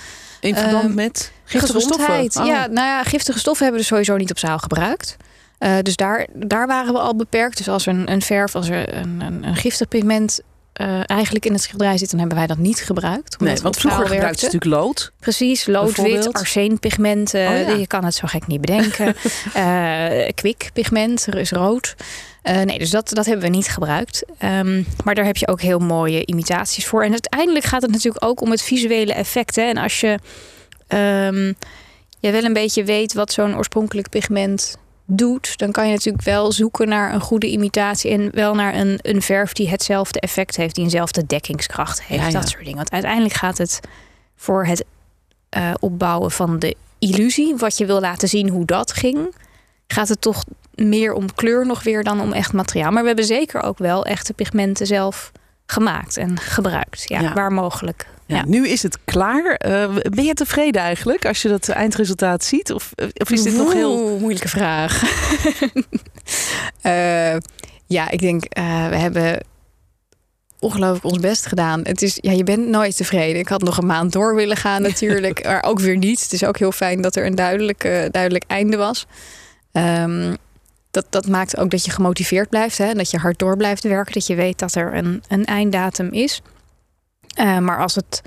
In 0.41 0.55
verband 0.57 0.89
uh, 0.89 0.95
met 0.95 1.33
giftige 1.45 1.73
gezondheid. 1.73 2.33
stoffen? 2.33 2.55
Oh. 2.55 2.59
Ja, 2.59 2.67
nou 2.67 2.87
ja, 2.87 3.03
giftige 3.03 3.39
stoffen 3.39 3.65
hebben 3.65 3.83
we 3.83 3.89
dus 3.89 3.99
sowieso 3.99 4.17
niet 4.17 4.31
op 4.31 4.39
zaal 4.39 4.59
gebruikt. 4.59 5.17
Uh, 5.59 5.79
dus 5.83 5.97
daar, 5.97 6.27
daar 6.33 6.67
waren 6.67 6.93
we 6.93 6.99
al 6.99 7.17
beperkt. 7.17 7.57
Dus 7.57 7.69
als 7.69 7.87
er 7.87 7.95
een, 7.95 8.11
een 8.13 8.23
verf, 8.23 8.55
als 8.55 8.69
er 8.69 8.97
een, 8.97 9.21
een, 9.21 9.45
een 9.45 9.57
giftig 9.57 9.89
pigment 9.89 10.41
uh, 10.81 11.01
eigenlijk 11.07 11.47
in 11.47 11.53
het 11.53 11.63
schilderij 11.63 11.99
zit, 11.99 12.11
dan 12.11 12.19
hebben 12.19 12.39
wij 12.39 12.47
dat 12.47 12.59
niet 12.59 12.81
gebruikt. 12.81 13.41
Nee, 13.41 13.57
want 13.57 13.77
vroeger 13.77 14.07
gebruikte 14.07 14.47
je 14.47 14.53
natuurlijk 14.53 14.83
lood. 14.83 15.13
Precies, 15.21 15.67
loodwit, 15.67 16.33
arseenpigmenten. 16.33 17.49
Oh, 17.49 17.69
ja. 17.69 17.75
Je 17.75 17.87
kan 17.87 18.05
het 18.05 18.15
zo 18.15 18.27
gek 18.27 18.47
niet 18.47 18.61
bedenken. 18.61 19.15
uh, 19.57 20.29
kwikpigment, 20.41 21.27
er 21.27 21.39
is 21.39 21.51
rood. 21.51 21.95
Uh, 22.43 22.63
nee, 22.63 22.79
dus 22.79 22.91
dat, 22.91 23.09
dat 23.09 23.27
hebben 23.27 23.45
we 23.45 23.57
niet 23.57 23.69
gebruikt. 23.69 24.25
Um, 24.43 24.87
maar 25.05 25.15
daar 25.15 25.25
heb 25.25 25.37
je 25.37 25.49
ook 25.49 25.61
heel 25.61 25.79
mooie 25.79 26.27
imitaties 26.27 26.87
voor. 26.87 27.05
En 27.05 27.11
uiteindelijk 27.11 27.65
gaat 27.65 27.83
het 27.83 27.91
natuurlijk 27.91 28.25
ook 28.25 28.41
om 28.41 28.51
het 28.51 28.63
visuele 28.63 29.13
effect. 29.13 29.57
Hè? 29.57 29.63
En 29.63 29.77
als 29.77 30.01
je, 30.01 30.19
um, 30.89 31.55
je 32.19 32.31
wel 32.31 32.45
een 32.45 32.53
beetje 32.53 32.85
weet 32.85 33.13
wat 33.13 33.33
zo'n 33.33 33.57
oorspronkelijk 33.57 34.09
pigment 34.09 34.77
doet, 35.07 35.59
dan 35.59 35.73
kan 35.73 35.87
je 35.87 35.93
natuurlijk 35.93 36.25
wel 36.25 36.53
zoeken 36.53 36.89
naar 36.89 37.15
een 37.15 37.21
goede 37.21 37.51
imitatie 37.51 38.11
en 38.11 38.29
wel 38.33 38.55
naar 38.55 38.75
een, 38.75 38.99
een 39.03 39.23
verf 39.23 39.53
die 39.53 39.69
hetzelfde 39.69 40.21
effect 40.21 40.57
heeft, 40.57 40.75
die 40.75 40.85
eenzelfde 40.85 41.27
dekkingskracht 41.27 42.03
heeft. 42.03 42.21
Ja, 42.21 42.27
ja. 42.27 42.33
Dat 42.33 42.49
soort 42.49 42.63
dingen. 42.63 42.77
Want 42.77 42.91
uiteindelijk 42.91 43.35
gaat 43.35 43.59
het 43.59 43.81
voor 44.37 44.67
het 44.67 44.85
uh, 45.57 45.75
opbouwen 45.81 46.31
van 46.31 46.59
de 46.59 46.77
illusie, 46.99 47.57
wat 47.57 47.79
je 47.79 47.87
wil 47.87 48.01
laten 48.01 48.29
zien 48.29 48.49
hoe 48.49 48.65
dat 48.65 48.93
ging, 48.93 49.35
gaat 49.87 50.09
het 50.09 50.21
toch 50.21 50.45
meer 50.75 51.13
om 51.13 51.35
kleur 51.35 51.67
nog 51.67 51.83
weer 51.83 52.05
dan 52.05 52.21
om 52.21 52.33
echt 52.33 52.53
materiaal. 52.53 52.91
Maar 52.91 53.01
we 53.01 53.07
hebben 53.07 53.25
zeker 53.25 53.63
ook 53.63 53.79
wel 53.79 54.05
echte 54.05 54.33
pigmenten 54.33 54.87
zelf 54.87 55.33
gemaakt 55.67 56.17
en 56.17 56.39
gebruikt. 56.39 57.09
Ja, 57.09 57.21
ja. 57.21 57.33
waar 57.33 57.53
mogelijk. 57.53 58.07
Ja, 58.27 58.37
ja, 58.37 58.45
Nu 58.47 58.69
is 58.69 58.83
het 58.83 58.99
klaar. 59.05 59.61
Uh, 59.67 59.97
ben 60.03 60.25
je 60.25 60.35
tevreden 60.35 60.83
eigenlijk 60.83 61.27
als 61.27 61.43
je 61.43 61.49
dat 61.49 61.69
eindresultaat 61.69 62.45
ziet? 62.45 62.73
Of, 62.73 62.93
of 63.15 63.31
is 63.31 63.43
dit 63.43 63.53
Oeh, 63.53 63.63
nog 63.63 63.73
heel... 63.73 64.19
moeilijke 64.19 64.49
vraag. 64.49 65.03
uh, 66.83 67.37
ja, 67.97 68.11
ik 68.11 68.21
denk 68.21 68.45
uh, 68.59 68.89
we 68.89 68.97
hebben 68.97 69.45
ongelooflijk 70.59 71.05
ons 71.05 71.19
best 71.19 71.47
gedaan. 71.47 71.81
Het 71.83 72.03
is, 72.03 72.19
ja, 72.21 72.33
je 72.33 72.45
bent 72.45 72.69
nooit 72.69 72.97
tevreden. 72.97 73.41
Ik 73.41 73.49
had 73.49 73.63
nog 73.63 73.77
een 73.77 73.87
maand 73.87 74.13
door 74.13 74.35
willen 74.35 74.57
gaan 74.57 74.83
natuurlijk, 74.91 75.45
maar 75.45 75.63
ook 75.63 75.81
weer 75.81 75.97
niet. 75.97 76.23
Het 76.23 76.33
is 76.33 76.45
ook 76.45 76.59
heel 76.59 76.73
fijn 76.73 77.01
dat 77.01 77.17
er 77.17 77.27
een 77.27 77.35
duidelijk, 77.35 77.83
duidelijk 78.11 78.45
einde 78.47 78.77
was. 78.77 79.07
Um, 79.73 80.37
dat, 80.95 81.07
dat 81.11 81.27
maakt 81.27 81.57
ook 81.57 81.71
dat 81.71 81.85
je 81.85 81.91
gemotiveerd 81.91 82.49
blijft. 82.49 82.79
Hè? 82.79 82.93
Dat 82.93 83.11
je 83.11 83.19
hard 83.19 83.39
door 83.39 83.57
blijft 83.57 83.83
werken. 83.83 84.13
Dat 84.13 84.27
je 84.27 84.35
weet 84.35 84.59
dat 84.59 84.75
er 84.75 84.95
een, 84.95 85.23
een 85.29 85.45
einddatum 85.45 86.09
is. 86.13 86.43
Uh, 87.41 87.59
maar 87.59 87.79
als 87.79 87.95
het. 87.95 88.23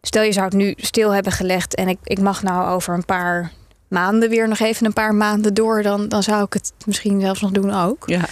Stel 0.00 0.22
je 0.22 0.32
zou 0.32 0.44
het 0.44 0.54
nu 0.54 0.74
stil 0.76 1.10
hebben 1.10 1.32
gelegd. 1.32 1.74
En 1.74 1.88
ik, 1.88 1.98
ik 2.04 2.20
mag 2.20 2.42
nou 2.42 2.68
over 2.68 2.94
een 2.94 3.04
paar 3.04 3.52
maanden 3.88 4.28
weer 4.28 4.48
nog 4.48 4.58
even 4.58 4.86
een 4.86 4.92
paar 4.92 5.14
maanden 5.14 5.54
door. 5.54 5.82
Dan, 5.82 6.08
dan 6.08 6.22
zou 6.22 6.44
ik 6.44 6.52
het 6.52 6.72
misschien 6.86 7.20
zelfs 7.20 7.40
nog 7.40 7.50
doen 7.50 7.74
ook. 7.74 8.02
Ja. 8.06 8.24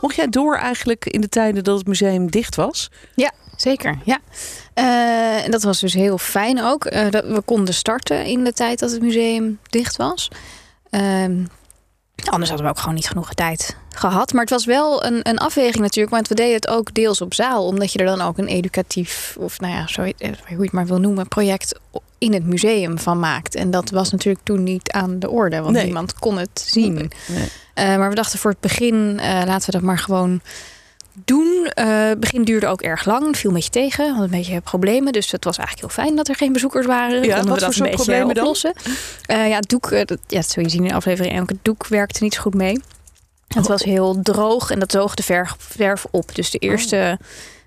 Mocht 0.00 0.14
jij 0.14 0.28
door 0.28 0.56
eigenlijk 0.56 1.06
in 1.06 1.20
de 1.20 1.28
tijden 1.28 1.64
dat 1.64 1.78
het 1.78 1.86
museum 1.86 2.30
dicht 2.30 2.56
was? 2.56 2.90
Ja, 3.14 3.32
zeker. 3.56 3.98
Ja. 4.04 4.18
Uh, 4.74 5.44
en 5.44 5.50
dat 5.50 5.62
was 5.62 5.80
dus 5.80 5.94
heel 5.94 6.18
fijn 6.18 6.62
ook. 6.62 6.92
Uh, 6.92 7.10
dat 7.10 7.24
we 7.24 7.40
konden 7.40 7.74
starten 7.74 8.24
in 8.24 8.44
de 8.44 8.52
tijd 8.52 8.78
dat 8.78 8.90
het 8.90 9.02
museum 9.02 9.58
dicht 9.62 9.96
was. 9.96 10.30
Uh, 10.90 11.24
anders 12.24 12.48
hadden 12.48 12.66
we 12.66 12.68
ook 12.68 12.78
gewoon 12.78 12.94
niet 12.94 13.08
genoeg 13.08 13.34
tijd 13.34 13.76
gehad. 14.00 14.32
Maar 14.32 14.40
het 14.42 14.50
was 14.50 14.64
wel 14.64 15.04
een, 15.04 15.20
een 15.22 15.38
afweging 15.38 15.78
natuurlijk. 15.82 16.14
Want 16.14 16.28
we 16.28 16.34
deden 16.34 16.54
het 16.54 16.68
ook 16.68 16.94
deels 16.94 17.20
op 17.20 17.34
zaal. 17.34 17.66
Omdat 17.66 17.92
je 17.92 17.98
er 17.98 18.06
dan 18.06 18.20
ook 18.20 18.38
een 18.38 18.46
educatief, 18.46 19.36
of 19.38 19.60
nou 19.60 19.72
ja, 19.72 19.86
zo, 19.86 20.00
hoe 20.02 20.14
je 20.48 20.56
het 20.62 20.72
maar 20.72 20.86
wil 20.86 21.00
noemen, 21.00 21.28
project 21.28 21.78
in 22.18 22.32
het 22.32 22.44
museum 22.46 22.98
van 22.98 23.18
maakt. 23.18 23.54
En 23.54 23.70
dat 23.70 23.90
was 23.90 24.10
natuurlijk 24.10 24.44
toen 24.44 24.62
niet 24.62 24.90
aan 24.90 25.18
de 25.18 25.30
orde. 25.30 25.60
Want 25.60 25.74
Nee. 25.74 25.84
niemand 25.84 26.14
kon 26.18 26.38
het 26.38 26.64
zien. 26.66 26.94
Nee. 26.94 27.48
Uh, 27.74 27.96
maar 27.96 28.08
we 28.08 28.14
dachten 28.14 28.38
voor 28.38 28.50
het 28.50 28.60
begin, 28.60 28.94
uh, 29.20 29.42
laten 29.46 29.66
we 29.66 29.72
dat 29.72 29.82
maar 29.82 29.98
gewoon 29.98 30.40
doen. 31.24 31.70
Uh, 31.78 32.10
begin 32.18 32.44
duurde 32.44 32.66
ook 32.66 32.82
erg 32.82 33.04
lang. 33.04 33.36
viel 33.36 33.50
een 33.50 33.56
beetje 33.56 33.70
tegen. 33.70 34.14
Had 34.14 34.24
een 34.24 34.30
beetje 34.30 34.60
problemen. 34.60 35.12
Dus 35.12 35.30
het 35.30 35.44
was 35.44 35.58
eigenlijk 35.58 35.94
heel 35.94 36.04
fijn 36.04 36.16
dat 36.16 36.28
er 36.28 36.34
geen 36.36 36.52
bezoekers 36.52 36.86
waren. 36.86 37.22
Ja, 37.22 37.36
Konden 37.36 37.54
we 37.54 37.60
dat 37.60 37.74
een 37.74 37.82
beetje 37.82 37.96
problemen 37.96 38.36
oplossen. 38.36 38.72
Uh, 39.30 39.48
ja, 39.48 39.56
het 39.56 39.68
doek, 39.68 39.90
uh, 39.90 39.98
dat, 40.04 40.18
ja, 40.26 40.36
dat 40.40 40.50
zul 40.50 40.62
je 40.62 40.68
zien 40.68 40.82
in 40.82 40.88
de 40.88 40.94
aflevering. 40.94 41.48
Het 41.48 41.58
doek 41.62 41.86
werkte 41.86 42.22
niet 42.22 42.34
zo 42.34 42.40
goed 42.40 42.54
mee. 42.54 42.80
Het 43.54 43.66
was 43.66 43.82
heel 43.82 44.18
droog 44.22 44.70
en 44.70 44.78
dat 44.78 44.92
zoog 44.92 45.14
de 45.14 45.22
verf, 45.22 45.54
verf 45.58 46.06
op. 46.10 46.34
Dus 46.34 46.50
de 46.50 46.58
eerste, 46.58 47.18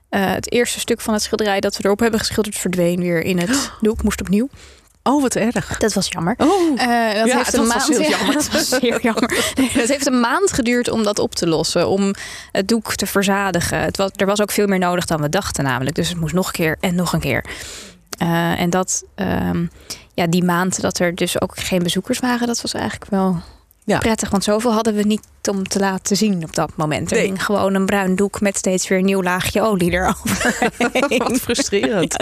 het 0.10 0.52
eerste 0.52 0.80
stuk 0.80 1.02
van 1.02 1.14
het 1.14 1.24
schilderij 1.24 1.60
dat 1.60 1.78
we 1.78 1.86
erop 1.86 2.00
hebben 2.00 2.20
geschilderd 2.20 2.58
verdween 2.58 3.00
weer 3.00 3.22
in 3.22 3.40
het 3.40 3.72
doek. 3.82 4.04
Moest 4.04 4.22
opnieuw. 4.22 4.50
Oh, 5.04 5.22
wat 5.22 5.36
erg. 5.36 5.78
Dat 5.78 5.94
was 5.94 6.08
jammer. 6.08 6.36
Oh. 6.38 6.72
Uh, 6.72 6.78
dat 7.14 7.28
ja, 7.28 7.38
heeft 7.38 7.54
een 7.54 7.68
maand. 7.68 7.88
Heel 7.88 8.10
jammer. 8.18 8.34
dat 8.34 8.52
was 8.52 8.80
heel 8.80 9.00
jammer. 9.00 9.54
Nee, 9.56 9.70
het 9.82 9.90
heeft 9.90 10.06
een 10.06 10.20
maand 10.20 10.52
geduurd 10.52 10.90
om 10.90 11.04
dat 11.04 11.20
op 11.20 11.36
te 11.36 11.48
lossen, 11.48 11.88
om 11.88 12.14
het 12.52 12.68
doek 12.68 12.96
te 12.96 13.06
verzadigen. 13.06 13.80
Het 13.80 13.98
was, 13.98 14.10
er 14.16 14.26
was 14.26 14.42
ook 14.42 14.52
veel 14.52 14.68
meer 14.68 14.80
nodig 14.80 15.06
dan 15.06 15.22
we 15.22 15.30
dachten, 15.30 15.64
namelijk. 15.64 15.96
Dus 15.96 16.10
het 16.10 16.20
moest 16.20 16.34
nog 16.34 16.48
een 16.48 16.54
keer 16.54 16.78
en 16.80 16.96
nog 16.96 17.14
een 17.14 17.20
keer. 17.20 17.46
Uh, 18.22 18.60
en 18.60 18.70
dat, 18.70 19.04
um, 19.16 19.72
ja, 20.14 20.28
die 20.28 20.44
maand 20.44 20.82
dat 20.82 21.00
er 21.00 21.16
dus 21.16 21.42
ook 21.42 21.60
geen 21.60 21.84
bezoekers 21.84 22.20
waren, 22.20 22.48
dat 22.48 22.62
was 22.62 22.74
eigenlijk 22.74 23.12
wel 23.12 23.42
ja. 23.86 23.98
prettig. 23.98 24.30
Want 24.30 24.44
zoveel 24.44 24.74
hadden 24.74 24.94
we 24.96 25.04
niet 25.04 25.22
om 25.50 25.68
te 25.68 25.80
laten 25.80 26.18
zien 26.18 26.44
op 26.44 26.56
dat 26.56 26.72
moment. 26.76 27.12
Er 27.12 27.18
ging 27.18 27.44
gewoon 27.46 27.74
een 27.74 27.86
bruin 27.86 28.16
doek 28.16 28.42
met 28.42 28.58
steeds 28.58 28.88
weer 28.88 28.98
een 28.98 29.06
nieuw 29.06 29.24
laagje 29.24 29.62
olie 29.62 29.92
erover. 29.92 30.72
Wat 31.18 31.40
frustrerend. 31.40 32.16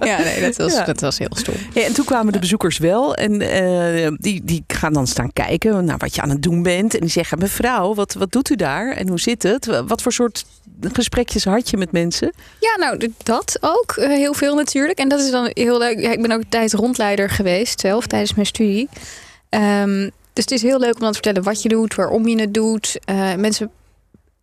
Ja, 0.00 0.18
nee, 0.18 0.40
dat 0.40 0.56
was, 0.56 0.84
dat 0.84 1.00
was 1.00 1.18
heel 1.18 1.36
stom. 1.36 1.54
Ja, 1.74 1.82
en 1.82 1.94
toen 1.94 2.04
kwamen 2.04 2.32
de 2.32 2.38
bezoekers 2.38 2.78
wel. 2.78 3.14
En 3.14 3.40
uh, 3.42 4.16
die, 4.16 4.44
die 4.44 4.64
gaan 4.66 4.92
dan 4.92 5.06
staan 5.06 5.32
kijken 5.32 5.84
naar 5.84 5.98
wat 5.98 6.14
je 6.14 6.20
aan 6.22 6.30
het 6.30 6.42
doen 6.42 6.62
bent. 6.62 6.94
En 6.94 7.00
die 7.00 7.10
zeggen, 7.10 7.38
mevrouw, 7.38 7.94
wat, 7.94 8.14
wat 8.14 8.32
doet 8.32 8.50
u 8.50 8.56
daar? 8.56 8.92
En 8.92 9.08
hoe 9.08 9.20
zit 9.20 9.42
het? 9.42 9.82
Wat 9.86 10.02
voor 10.02 10.12
soort 10.12 10.44
gesprekjes 10.80 11.44
had 11.44 11.70
je 11.70 11.76
met 11.76 11.92
mensen? 11.92 12.32
Ja, 12.60 12.76
nou, 12.78 13.12
dat 13.22 13.58
ook. 13.60 13.96
Uh, 13.96 14.06
heel 14.06 14.34
veel 14.34 14.54
natuurlijk. 14.54 14.98
En 14.98 15.08
dat 15.08 15.20
is 15.20 15.30
dan 15.30 15.50
heel 15.52 15.78
leuk. 15.78 16.00
Ja, 16.00 16.10
ik 16.10 16.22
ben 16.22 16.32
ook 16.32 16.42
tijd 16.48 16.72
rondleider 16.72 17.30
geweest 17.30 17.80
zelf 17.80 18.06
tijdens 18.06 18.34
mijn 18.34 18.46
studie. 18.46 18.88
Um, 19.50 20.10
dus 20.36 20.44
het 20.44 20.50
is 20.50 20.62
heel 20.62 20.78
leuk 20.78 20.94
om 20.94 21.00
dan 21.00 21.08
te 21.12 21.14
vertellen 21.22 21.42
wat 21.42 21.62
je 21.62 21.68
doet, 21.68 21.94
waarom 21.94 22.28
je 22.28 22.40
het 22.40 22.54
doet. 22.54 22.98
Uh, 23.10 23.34
mensen, 23.34 23.70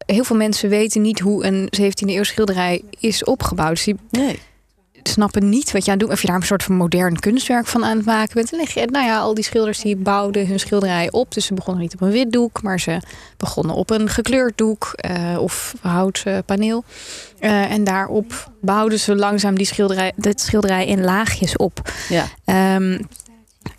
heel 0.06 0.24
veel 0.24 0.36
mensen 0.36 0.70
weten 0.70 1.02
niet 1.02 1.20
hoe 1.20 1.46
een 1.46 1.70
17e 1.82 2.10
eeuw 2.10 2.24
schilderij 2.24 2.82
is 3.00 3.24
opgebouwd. 3.24 3.70
Dus 3.70 3.84
die 3.84 3.96
nee. 4.10 4.40
snappen 5.04 5.50
niet 5.50 5.72
wat 5.72 5.86
je 5.86 5.92
aan 5.92 5.98
het 5.98 6.06
doen. 6.06 6.16
Of 6.16 6.22
je 6.22 6.28
daar 6.28 6.36
een 6.36 6.44
soort 6.44 6.64
van 6.64 6.76
modern 6.76 7.20
kunstwerk 7.20 7.68
van 7.68 7.86
aan 7.86 7.98
het 7.98 8.06
maken 8.06 8.34
bent. 8.34 8.52
En 8.52 8.58
leg 8.58 8.74
je, 8.74 8.86
nou 8.86 9.06
ja, 9.06 9.20
al 9.20 9.34
die 9.34 9.44
schilders 9.44 9.80
die 9.80 9.96
bouwden 9.96 10.48
hun 10.48 10.60
schilderij 10.60 11.12
op. 11.12 11.34
Dus 11.34 11.46
ze 11.46 11.54
begonnen 11.54 11.84
niet 11.84 11.94
op 11.94 12.02
een 12.02 12.12
wit 12.12 12.32
doek, 12.32 12.62
maar 12.62 12.80
ze 12.80 13.00
begonnen 13.38 13.76
op 13.76 13.90
een 13.90 14.10
gekleurd 14.10 14.58
doek 14.58 14.96
uh, 15.10 15.38
of 15.40 15.76
houten 15.82 16.44
paneel. 16.44 16.84
Uh, 17.40 17.72
en 17.72 17.84
daarop 17.84 18.52
bouwden 18.62 19.00
ze 19.00 19.16
langzaam 19.16 19.56
die 19.56 19.66
schilderij, 19.66 20.12
dit 20.16 20.42
schilderij 20.42 20.88
in 20.88 21.04
laagjes 21.04 21.58
op. 21.58 21.92
Ja. 22.10 22.26
Um, 22.76 23.08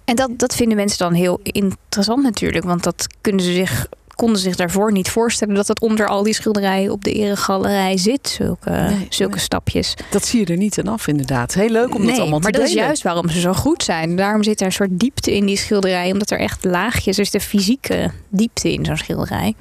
en 0.04 0.16
dat, 0.16 0.30
dat 0.36 0.54
vinden 0.54 0.76
mensen 0.76 0.98
dan 0.98 1.12
heel 1.12 1.40
interessant 1.42 2.22
natuurlijk. 2.22 2.64
Want 2.64 2.82
dat 2.82 3.06
kunnen 3.20 3.44
ze 3.44 3.52
zich, 3.52 3.86
konden 4.14 4.38
zich 4.38 4.56
daarvoor 4.56 4.92
niet 4.92 5.10
voorstellen... 5.10 5.54
dat 5.54 5.68
het 5.68 5.80
onder 5.80 6.06
al 6.06 6.22
die 6.22 6.34
schilderijen 6.34 6.92
op 6.92 7.04
de 7.04 7.12
eregalerij 7.12 7.96
zit. 7.96 8.28
Zulke, 8.28 8.90
zulke 9.08 9.38
stapjes. 9.38 9.94
Dat 10.10 10.26
zie 10.26 10.40
je 10.40 10.46
er 10.46 10.56
niet 10.56 10.78
aan 10.78 10.88
af 10.88 11.06
inderdaad. 11.06 11.54
Heel 11.54 11.68
leuk 11.68 11.94
om 11.94 12.06
dat 12.06 12.18
allemaal 12.18 12.38
te 12.38 12.42
maar 12.42 12.52
dat 12.52 12.68
is 12.68 12.72
juist 12.72 13.02
waarom 13.02 13.28
ze 13.28 13.40
zo 13.40 13.52
goed 13.52 13.82
zijn. 13.82 14.16
Daarom 14.16 14.42
zit 14.42 14.60
er 14.60 14.66
een 14.66 14.72
soort 14.72 15.00
diepte 15.00 15.34
in 15.36 15.46
die 15.46 15.56
schilderij. 15.56 16.12
Omdat 16.12 16.30
er 16.30 16.38
echt 16.38 16.64
laagjes... 16.64 17.18
is 17.18 17.30
de 17.30 17.40
fysieke 17.40 18.10
diepte 18.28 18.72
in 18.72 18.84
zo'n 18.84 18.96
schilderij. 18.96 19.54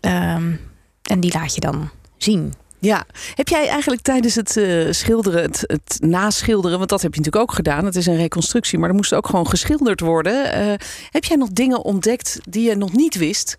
Um, 0.00 0.60
en 1.02 1.20
die 1.20 1.32
laat 1.32 1.54
je 1.54 1.60
dan 1.60 1.90
zien. 2.16 2.52
Ja, 2.78 3.06
heb 3.34 3.48
jij 3.48 3.68
eigenlijk 3.68 4.02
tijdens 4.02 4.34
het 4.34 4.56
uh, 4.56 4.92
schilderen, 4.92 5.42
het, 5.42 5.64
het, 5.66 5.96
naschilderen, 6.00 6.78
want 6.78 6.90
dat 6.90 7.02
heb 7.02 7.14
je 7.14 7.20
natuurlijk 7.20 7.50
ook 7.50 7.56
gedaan, 7.56 7.84
het 7.84 7.96
is 7.96 8.06
een 8.06 8.16
reconstructie, 8.16 8.78
maar 8.78 8.88
er 8.88 8.94
moest 8.94 9.14
ook 9.14 9.26
gewoon 9.26 9.48
geschilderd 9.48 10.00
worden. 10.00 10.58
Uh, 10.58 10.74
heb 11.10 11.24
jij 11.24 11.36
nog 11.36 11.48
dingen 11.50 11.84
ontdekt 11.84 12.38
die 12.48 12.68
je 12.68 12.76
nog 12.76 12.92
niet 12.92 13.14
wist 13.14 13.58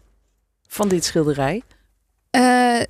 van 0.67 0.87
dit 0.87 1.05
schilderij? 1.05 1.61
Uh, 2.31 2.81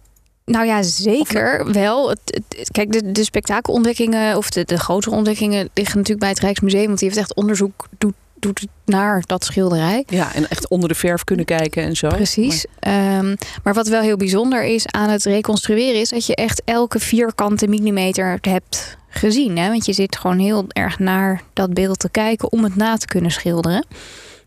nou 0.45 0.65
ja, 0.65 0.83
zeker 0.83 1.71
wel. 1.71 2.09
Het, 2.09 2.41
het, 2.57 2.71
kijk, 2.71 2.91
de, 2.91 3.11
de 3.11 3.23
spektakelontdekkingen 3.23 4.37
of 4.37 4.49
de, 4.49 4.63
de 4.63 4.77
grotere 4.77 5.15
ontdekkingen 5.15 5.69
liggen 5.73 5.95
natuurlijk 5.95 6.19
bij 6.19 6.29
het 6.29 6.39
Rijksmuseum, 6.39 6.85
want 6.85 6.99
die 6.99 7.07
heeft 7.07 7.21
echt 7.21 7.35
onderzoek 7.35 7.87
doet 7.97 8.15
doet 8.47 8.59
het 8.59 8.95
naar 8.95 9.23
dat 9.25 9.43
schilderij. 9.43 10.03
Ja, 10.07 10.33
en 10.33 10.49
echt 10.49 10.67
onder 10.67 10.89
de 10.89 10.95
verf 10.95 11.23
kunnen 11.23 11.45
kijken 11.45 11.83
en 11.83 11.95
zo. 11.95 12.07
Precies. 12.07 12.65
Maar... 12.79 13.17
Um, 13.17 13.35
maar 13.63 13.73
wat 13.73 13.87
wel 13.87 14.01
heel 14.01 14.17
bijzonder 14.17 14.63
is 14.63 14.87
aan 14.87 15.09
het 15.09 15.23
reconstrueren... 15.23 15.99
is 15.99 16.09
dat 16.09 16.25
je 16.25 16.35
echt 16.35 16.61
elke 16.65 16.99
vierkante 16.99 17.67
millimeter 17.67 18.37
hebt 18.41 18.97
gezien. 19.09 19.57
Hè? 19.57 19.69
Want 19.69 19.85
je 19.85 19.93
zit 19.93 20.17
gewoon 20.17 20.39
heel 20.39 20.65
erg 20.67 20.99
naar 20.99 21.41
dat 21.53 21.73
beeld 21.73 21.99
te 21.99 22.09
kijken... 22.09 22.51
om 22.51 22.63
het 22.63 22.75
na 22.75 22.97
te 22.97 23.05
kunnen 23.05 23.31
schilderen. 23.31 23.85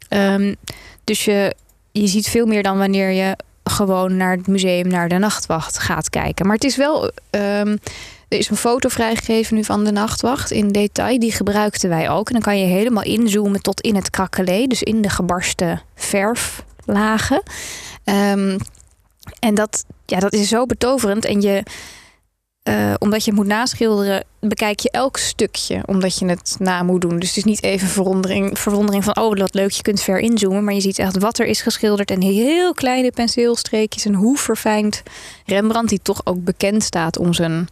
Um, 0.08 0.56
dus 1.04 1.24
je, 1.24 1.54
je 1.92 2.06
ziet 2.06 2.28
veel 2.28 2.46
meer 2.46 2.62
dan 2.62 2.78
wanneer 2.78 3.10
je 3.10 3.36
gewoon 3.64 4.16
naar 4.16 4.36
het 4.36 4.46
museum... 4.46 4.88
naar 4.88 5.08
de 5.08 5.18
nachtwacht 5.18 5.78
gaat 5.78 6.10
kijken. 6.10 6.46
Maar 6.46 6.54
het 6.54 6.64
is 6.64 6.76
wel... 6.76 7.10
Um, 7.30 7.78
er 8.30 8.38
is 8.38 8.48
een 8.48 8.56
foto 8.56 8.88
vrijgegeven 8.88 9.56
nu 9.56 9.64
van 9.64 9.84
de 9.84 9.92
nachtwacht 9.92 10.50
in 10.50 10.68
detail. 10.68 11.18
Die 11.18 11.32
gebruikten 11.32 11.88
wij 11.88 12.10
ook. 12.10 12.26
En 12.26 12.32
dan 12.32 12.42
kan 12.42 12.58
je 12.58 12.66
helemaal 12.66 13.02
inzoomen 13.02 13.62
tot 13.62 13.80
in 13.80 13.94
het 13.94 14.10
krakelé. 14.10 14.66
Dus 14.66 14.82
in 14.82 15.02
de 15.02 15.08
gebarsten 15.08 15.82
verflagen. 15.94 17.42
Um, 18.04 18.56
en 19.38 19.54
dat, 19.54 19.84
ja, 20.06 20.18
dat 20.18 20.32
is 20.32 20.48
zo 20.48 20.66
betoverend. 20.66 21.24
En 21.24 21.40
je, 21.40 21.62
uh, 22.68 22.94
omdat 22.98 23.24
je 23.24 23.32
moet 23.32 23.46
naschilderen, 23.46 24.24
bekijk 24.40 24.80
je 24.80 24.90
elk 24.90 25.16
stukje. 25.16 25.82
Omdat 25.86 26.18
je 26.18 26.26
het 26.26 26.56
na 26.58 26.82
moet 26.82 27.00
doen. 27.00 27.18
Dus 27.18 27.28
het 27.28 27.36
is 27.36 27.44
niet 27.44 27.62
even 27.62 27.88
verwondering, 27.88 28.58
verwondering 28.58 29.04
van... 29.04 29.16
oh, 29.16 29.36
wat 29.36 29.54
leuk, 29.54 29.70
je 29.70 29.82
kunt 29.82 30.00
ver 30.00 30.18
inzoomen. 30.18 30.64
Maar 30.64 30.74
je 30.74 30.80
ziet 30.80 30.98
echt 30.98 31.18
wat 31.18 31.38
er 31.38 31.46
is 31.46 31.62
geschilderd. 31.62 32.10
En 32.10 32.22
heel 32.22 32.74
kleine 32.74 33.10
penseelstreekjes. 33.10 34.04
En 34.04 34.14
hoe 34.14 34.38
verfijnd 34.38 35.02
Rembrandt, 35.46 35.90
die 35.90 36.00
toch 36.02 36.20
ook 36.26 36.44
bekend 36.44 36.82
staat 36.82 37.18
om 37.18 37.32
zijn 37.32 37.68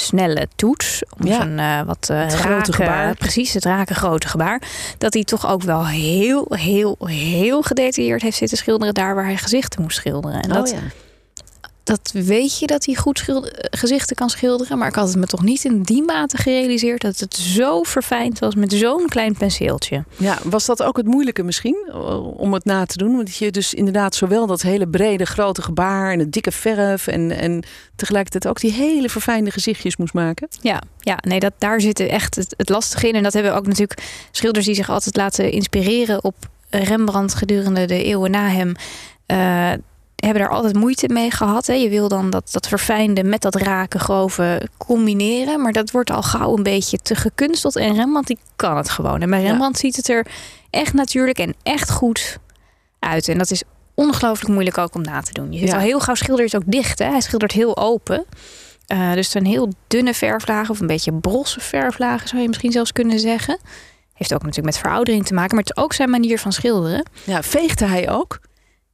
snelle 0.00 0.48
toets. 0.56 1.02
Om 1.18 1.26
ja. 1.26 1.34
zijn 1.34 1.58
uh, 1.58 1.86
wat 1.86 2.08
uh, 2.10 2.28
grote 2.28 2.72
gebaar. 2.72 3.14
Precies, 3.14 3.52
het 3.52 3.64
raken 3.64 3.96
grote 3.96 4.28
gebaar. 4.28 4.62
Dat 4.98 5.14
hij 5.14 5.24
toch 5.24 5.48
ook 5.50 5.62
wel 5.62 5.86
heel, 5.86 6.46
heel, 6.48 6.96
heel 7.04 7.62
gedetailleerd 7.62 8.22
heeft 8.22 8.36
zitten 8.36 8.58
schilderen 8.58 8.94
daar 8.94 9.14
waar 9.14 9.24
hij 9.24 9.36
gezichten 9.36 9.82
moest 9.82 9.96
schilderen. 9.96 10.42
En 10.42 10.50
oh, 10.50 10.56
dat, 10.56 10.70
ja 10.70 11.04
dat 11.86 12.10
weet 12.12 12.58
je 12.58 12.66
dat 12.66 12.86
hij 12.86 12.94
goed 12.94 13.24
gezichten 13.70 14.16
kan 14.16 14.30
schilderen. 14.30 14.78
Maar 14.78 14.88
ik 14.88 14.94
had 14.94 15.08
het 15.08 15.16
me 15.16 15.26
toch 15.26 15.42
niet 15.42 15.64
in 15.64 15.82
die 15.82 16.02
mate 16.02 16.36
gerealiseerd 16.36 17.00
dat 17.00 17.18
het 17.18 17.36
zo 17.36 17.82
verfijnd 17.82 18.38
was 18.38 18.54
met 18.54 18.72
zo'n 18.72 19.08
klein 19.08 19.36
penseeltje. 19.36 20.04
Ja, 20.16 20.38
was 20.44 20.66
dat 20.66 20.82
ook 20.82 20.96
het 20.96 21.06
moeilijke 21.06 21.42
misschien 21.42 21.92
om 22.36 22.52
het 22.52 22.64
na 22.64 22.84
te 22.84 22.96
doen? 22.96 23.16
Want 23.16 23.36
je 23.36 23.50
dus 23.50 23.74
inderdaad 23.74 24.14
zowel 24.14 24.46
dat 24.46 24.62
hele 24.62 24.88
brede 24.88 25.26
grote 25.26 25.62
gebaar 25.62 26.12
en 26.12 26.18
het 26.18 26.32
dikke 26.32 26.52
verf 26.52 27.06
en, 27.06 27.30
en 27.30 27.64
tegelijkertijd 27.96 28.48
ook 28.48 28.60
die 28.60 28.72
hele 28.72 29.08
verfijnde 29.08 29.50
gezichtjes 29.50 29.96
moest 29.96 30.14
maken. 30.14 30.48
Ja, 30.60 30.82
ja 31.00 31.18
nee, 31.20 31.40
dat, 31.40 31.52
daar 31.58 31.80
zit 31.80 32.00
echt 32.00 32.34
het, 32.34 32.54
het 32.56 32.68
lastige 32.68 33.08
in. 33.08 33.14
En 33.14 33.22
dat 33.22 33.32
hebben 33.32 33.54
ook 33.54 33.66
natuurlijk 33.66 34.02
schilders 34.30 34.66
die 34.66 34.74
zich 34.74 34.90
altijd 34.90 35.16
laten 35.16 35.50
inspireren 35.50 36.24
op 36.24 36.36
Rembrandt 36.70 37.34
gedurende 37.34 37.84
de 37.84 38.02
eeuwen 38.02 38.30
na 38.30 38.48
hem. 38.48 38.74
Uh, 39.26 39.72
hebben 40.24 40.42
daar 40.42 40.50
altijd 40.50 40.74
moeite 40.74 41.08
mee 41.08 41.30
gehad. 41.30 41.66
Hè. 41.66 41.72
Je 41.72 41.88
wil 41.88 42.08
dan 42.08 42.30
dat, 42.30 42.48
dat 42.52 42.68
verfijnde 42.68 43.24
met 43.24 43.42
dat 43.42 43.54
raken 43.54 44.00
grove 44.00 44.68
combineren. 44.76 45.60
Maar 45.60 45.72
dat 45.72 45.90
wordt 45.90 46.10
al 46.10 46.22
gauw 46.22 46.56
een 46.56 46.62
beetje 46.62 46.98
te 46.98 47.14
gekunsteld. 47.14 47.76
En 47.76 47.94
Rembrandt 47.94 48.28
die 48.28 48.38
kan 48.56 48.76
het 48.76 48.88
gewoon. 48.88 49.22
En 49.22 49.30
bij 49.30 49.42
Rembrandt 49.42 49.78
ziet 49.78 49.96
het 49.96 50.08
er 50.08 50.26
echt 50.70 50.92
natuurlijk 50.92 51.38
en 51.38 51.54
echt 51.62 51.90
goed 51.90 52.38
uit. 52.98 53.28
En 53.28 53.38
dat 53.38 53.50
is 53.50 53.62
ongelooflijk 53.94 54.52
moeilijk 54.52 54.78
ook 54.78 54.94
om 54.94 55.02
na 55.02 55.20
te 55.20 55.32
doen. 55.32 55.52
Je 55.52 55.58
ziet 55.58 55.72
al 55.72 55.78
heel 55.78 56.00
gauw 56.00 56.14
schildert 56.14 56.56
ook 56.56 56.62
dicht. 56.66 56.98
Hè. 56.98 57.10
Hij 57.10 57.20
schildert 57.20 57.52
heel 57.52 57.76
open. 57.76 58.24
Uh, 58.92 59.12
dus 59.12 59.34
een 59.34 59.46
heel 59.46 59.72
dunne 59.86 60.14
verflagen 60.14 60.70
of 60.70 60.80
een 60.80 60.86
beetje 60.86 61.12
brosse 61.12 61.60
verflagen 61.60 62.28
zou 62.28 62.42
je 62.42 62.48
misschien 62.48 62.72
zelfs 62.72 62.92
kunnen 62.92 63.18
zeggen. 63.18 63.58
Heeft 64.14 64.34
ook 64.34 64.42
natuurlijk 64.42 64.74
met 64.74 64.78
veroudering 64.78 65.26
te 65.26 65.34
maken, 65.34 65.54
maar 65.54 65.64
het 65.64 65.76
is 65.76 65.82
ook 65.82 65.92
zijn 65.92 66.10
manier 66.10 66.38
van 66.38 66.52
schilderen. 66.52 67.06
Ja, 67.24 67.42
veegde 67.42 67.84
hij 67.84 68.10
ook? 68.10 68.38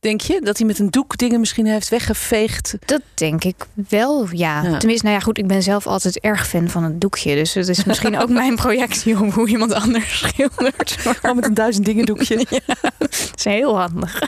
Denk 0.03 0.21
je 0.21 0.41
dat 0.41 0.59
hij 0.59 0.67
met 0.67 0.79
een 0.79 0.91
doek 0.91 1.17
dingen 1.17 1.41
misschien 1.41 1.67
heeft 1.67 1.89
weggeveegd? 1.89 2.77
Dat 2.85 3.01
denk 3.15 3.45
ik 3.45 3.55
wel, 3.89 4.29
ja. 4.33 4.79
Tenminste, 4.79 5.07
nou 5.07 5.19
ja, 5.19 5.25
goed, 5.25 5.39
ik 5.39 5.47
ben 5.47 5.63
zelf 5.63 5.87
altijd 5.87 6.21
erg 6.21 6.49
fan 6.49 6.69
van 6.69 6.83
het 6.83 7.01
doekje. 7.01 7.35
Dus 7.35 7.55
het 7.55 7.69
is 7.69 7.85
misschien 7.85 8.19
ook 8.19 8.29
mijn 8.43 8.57
projectie 8.57 9.21
om 9.21 9.31
hoe 9.31 9.49
iemand 9.49 9.73
anders 9.73 10.19
schildert. 10.19 10.97
Maar... 11.23 11.35
met 11.35 11.45
een 11.45 11.55
duizend 11.55 11.85
dingen 11.85 12.07
doekje. 12.07 12.47
ja, 12.67 12.75
dat 12.99 13.33
is 13.35 13.45
heel 13.45 13.79
handig. 13.79 14.23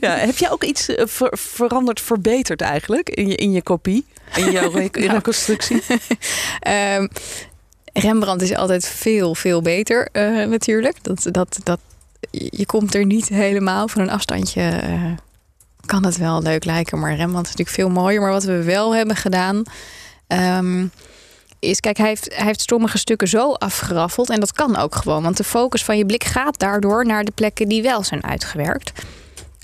ja, 0.00 0.16
heb 0.16 0.36
jij 0.36 0.50
ook 0.50 0.64
iets 0.64 0.88
eh, 0.88 1.04
veranderd, 1.30 2.00
verbeterd 2.00 2.60
eigenlijk 2.60 3.10
in 3.10 3.28
je, 3.28 3.36
in 3.36 3.52
je 3.52 3.62
kopie? 3.62 4.06
In 4.36 4.50
jouw 4.50 4.70
reconstructie? 4.92 5.82
um, 6.96 7.08
Rembrandt 7.92 8.42
is 8.42 8.54
altijd 8.54 8.86
veel, 8.88 9.34
veel 9.34 9.62
beter 9.62 10.08
uh, 10.12 10.46
natuurlijk. 10.46 10.96
Dat, 11.02 11.26
dat, 11.30 11.58
dat, 11.62 11.78
je 12.30 12.66
komt 12.66 12.94
er 12.94 13.04
niet 13.04 13.28
helemaal 13.28 13.88
van 13.88 14.02
een 14.02 14.10
afstandje. 14.10 14.80
Uh, 14.84 15.12
kan 15.86 16.04
het 16.04 16.16
wel 16.16 16.42
leuk 16.42 16.64
lijken, 16.64 16.98
maar 16.98 17.16
Rembrandt 17.16 17.48
is 17.48 17.54
natuurlijk 17.56 17.76
veel 17.76 18.02
mooier. 18.02 18.20
Maar 18.20 18.30
wat 18.30 18.44
we 18.44 18.62
wel 18.62 18.94
hebben 18.94 19.16
gedaan, 19.16 19.62
ehm, 20.26 20.86
is, 21.58 21.80
kijk, 21.80 21.96
hij 21.96 22.08
heeft, 22.08 22.34
heeft 22.34 22.60
sommige 22.60 22.98
stukken 22.98 23.28
zo 23.28 23.52
afgeraffeld. 23.52 24.30
En 24.30 24.40
dat 24.40 24.52
kan 24.52 24.76
ook 24.76 24.94
gewoon, 24.94 25.22
want 25.22 25.36
de 25.36 25.44
focus 25.44 25.84
van 25.84 25.98
je 25.98 26.06
blik 26.06 26.24
gaat 26.24 26.58
daardoor 26.58 27.06
naar 27.06 27.24
de 27.24 27.32
plekken 27.34 27.68
die 27.68 27.82
wel 27.82 28.02
zijn 28.02 28.24
uitgewerkt. 28.24 28.92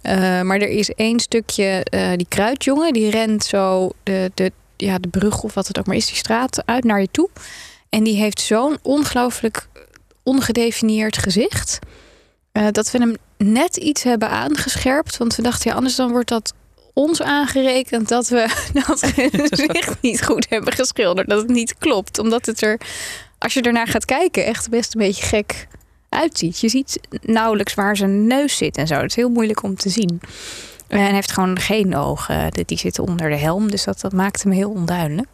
Uh, 0.02 0.40
maar 0.40 0.61
er 0.61 0.69
is 0.69 0.90
één 0.90 1.21
stukje, 1.21 1.87
uh, 1.95 2.11
die 2.17 2.26
kruidjongen, 2.29 2.93
die 2.93 3.11
rent 3.11 3.45
zo 3.45 3.90
de, 4.02 4.31
de, 4.35 4.52
ja, 4.76 4.99
de 4.99 5.09
brug 5.09 5.43
of 5.43 5.55
wat 5.55 5.69
het 5.69 5.79
ook 5.79 5.87
maar 5.87 5.97
is, 5.97 6.07
die 6.07 6.17
straat 6.17 6.62
uit 6.67 6.85
naar 6.85 7.00
je 7.00 7.09
toe. 7.11 7.29
En 7.88 8.05
die 8.05 8.17
heeft 8.17 8.40
zo'n 8.40 8.79
ongelooflijk 8.83 9.69
ongedefinieerd 10.23 11.19
gezicht. 11.19 11.79
Uh, 12.52 12.66
dat 12.71 12.90
we 12.90 12.99
hem 12.99 13.16
net 13.37 13.76
iets 13.76 14.02
hebben 14.02 14.28
aangescherpt. 14.28 15.16
Want 15.16 15.37
we 15.37 15.42
dachten, 15.42 15.71
ja, 15.71 15.76
anders 15.76 15.95
dan 15.97 16.11
wordt 16.11 16.28
dat 16.28 16.54
ons 16.95 17.23
aangerekend 17.23 18.09
dat 18.09 18.28
we 18.28 18.49
dat 18.87 19.12
gezicht 19.50 19.97
niet 20.00 20.25
goed 20.25 20.47
hebben 20.49 20.73
geschilderd. 20.73 21.28
Dat 21.28 21.38
het 21.38 21.49
niet 21.50 21.78
klopt. 21.78 22.19
Omdat 22.19 22.47
het 22.47 22.62
er, 22.62 22.80
als 23.38 23.54
je 23.54 23.62
ernaar 23.62 23.87
gaat 23.87 24.04
kijken, 24.04 24.45
echt 24.45 24.71
best 24.71 24.95
een 24.95 25.00
beetje 25.00 25.26
gek 25.26 25.66
uitziet. 26.09 26.61
Je 26.61 26.69
ziet 26.69 27.00
nauwelijks 27.23 27.75
waar 27.75 27.97
zijn 27.97 28.26
neus 28.26 28.57
zit 28.57 28.76
en 28.76 28.87
zo. 28.87 28.95
Het 28.95 29.11
is 29.11 29.16
heel 29.16 29.28
moeilijk 29.28 29.62
om 29.62 29.76
te 29.76 29.88
zien. 29.88 30.21
En 30.88 31.00
hij 31.00 31.12
heeft 31.12 31.33
gewoon 31.33 31.59
geen 31.59 31.97
ogen. 31.97 32.50
Die 32.50 32.78
zitten 32.78 33.04
onder 33.04 33.30
de 33.30 33.37
helm. 33.37 33.71
Dus 33.71 33.85
dat, 33.85 34.00
dat 34.00 34.12
maakt 34.12 34.42
hem 34.42 34.52
heel 34.52 34.71
onduidelijk. 34.71 35.28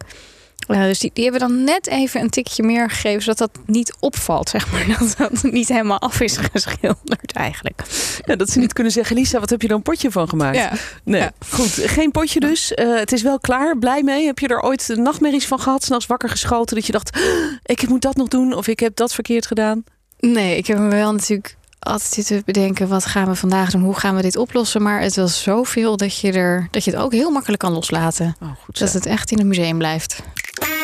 Uh, 0.68 0.82
dus 0.82 0.99
die, 0.99 1.11
die, 1.14 1.23
hebben 1.23 1.40
dan 1.40 1.64
net 1.64 1.87
even 1.87 2.20
een 2.20 2.30
tikje 2.30 2.62
meer 2.62 2.90
gegeven, 2.90 3.23
zodat 3.23 3.38
dat 3.38 3.50
niet 3.66 3.94
opvalt, 4.00 4.49
zeg 4.49 4.73
maar. 4.73 4.87
Dat 4.99 5.14
dat 5.18 5.42
niet 5.42 5.68
helemaal 5.68 6.00
af 6.00 6.20
is 6.20 6.37
geschilderd 6.37 7.32
eigenlijk. 7.32 7.82
Ja, 8.25 8.37
dat 8.37 8.50
ze 8.50 8.58
niet 8.58 8.73
kunnen 8.73 8.92
zeggen, 8.92 9.16
Lisa, 9.16 9.40
wat 9.40 9.50
heb 9.50 9.62
je 9.62 9.68
er 9.68 9.75
een 9.75 9.82
potje 9.82 10.11
van 10.11 10.28
gemaakt? 10.28 10.56
Ja. 10.56 10.73
Nee, 11.04 11.20
Ja. 11.20 11.32
goed. 11.49 11.70
Geen 11.70 12.11
potje 12.11 12.40
dus. 12.40 12.75
Eh, 12.75 12.99
het 12.99 13.12
is 13.12 13.23
wel 13.23 13.40
klaar. 13.40 13.78
Blij 13.78 14.02
mee. 14.02 14.26
Heb 14.26 14.38
je 14.38 14.49
er 14.49 14.62
ooit 14.62 14.92
nachtmerries 14.94 15.46
van 15.46 15.61
gehad? 15.61 15.85
S'nachts 15.85 16.06
wakker 16.06 16.28
geschoten 16.28 16.76
dat 16.76 16.87
je 16.87 16.92
dacht, 16.92 17.12
"Ah, 17.12 17.23
ik 17.62 17.88
moet 17.88 18.02
dat 18.02 18.16
nog 18.16 18.28
doen 18.28 18.52
of 18.52 18.66
ik 18.66 18.80
heb 18.80 18.96
dat 18.96 19.14
verkeerd 19.14 19.46
gedaan? 19.46 19.85
Nee, 20.18 20.56
ik 20.56 20.66
heb 20.66 20.78
me 20.78 20.88
wel 20.88 21.12
natuurlijk 21.12 21.56
altijd 21.87 22.12
zitten 22.12 22.42
bedenken, 22.44 22.88
wat 22.88 23.04
gaan 23.04 23.28
we 23.28 23.35
vandaag 23.35 23.70
doen? 23.70 23.82
Hoe 23.82 23.94
gaan 23.94 24.16
we 24.16 24.23
dit 24.23 24.37
oplossen? 24.37 24.82
Maar 24.82 25.00
het 25.00 25.16
was 25.16 25.42
zoveel 25.42 25.96
dat 25.96 26.18
je, 26.20 26.32
er, 26.32 26.68
dat 26.70 26.85
je 26.85 26.90
het 26.90 27.00
ook 27.00 27.12
heel 27.12 27.30
makkelijk 27.30 27.62
kan 27.62 27.73
loslaten. 27.73 28.37
Oh, 28.42 28.49
goed 28.64 28.78
zo. 28.78 28.85
Dat 28.85 28.94
het 28.94 29.06
echt 29.06 29.30
in 29.30 29.38
het 29.38 29.46
museum 29.46 29.78
blijft. 29.78 30.23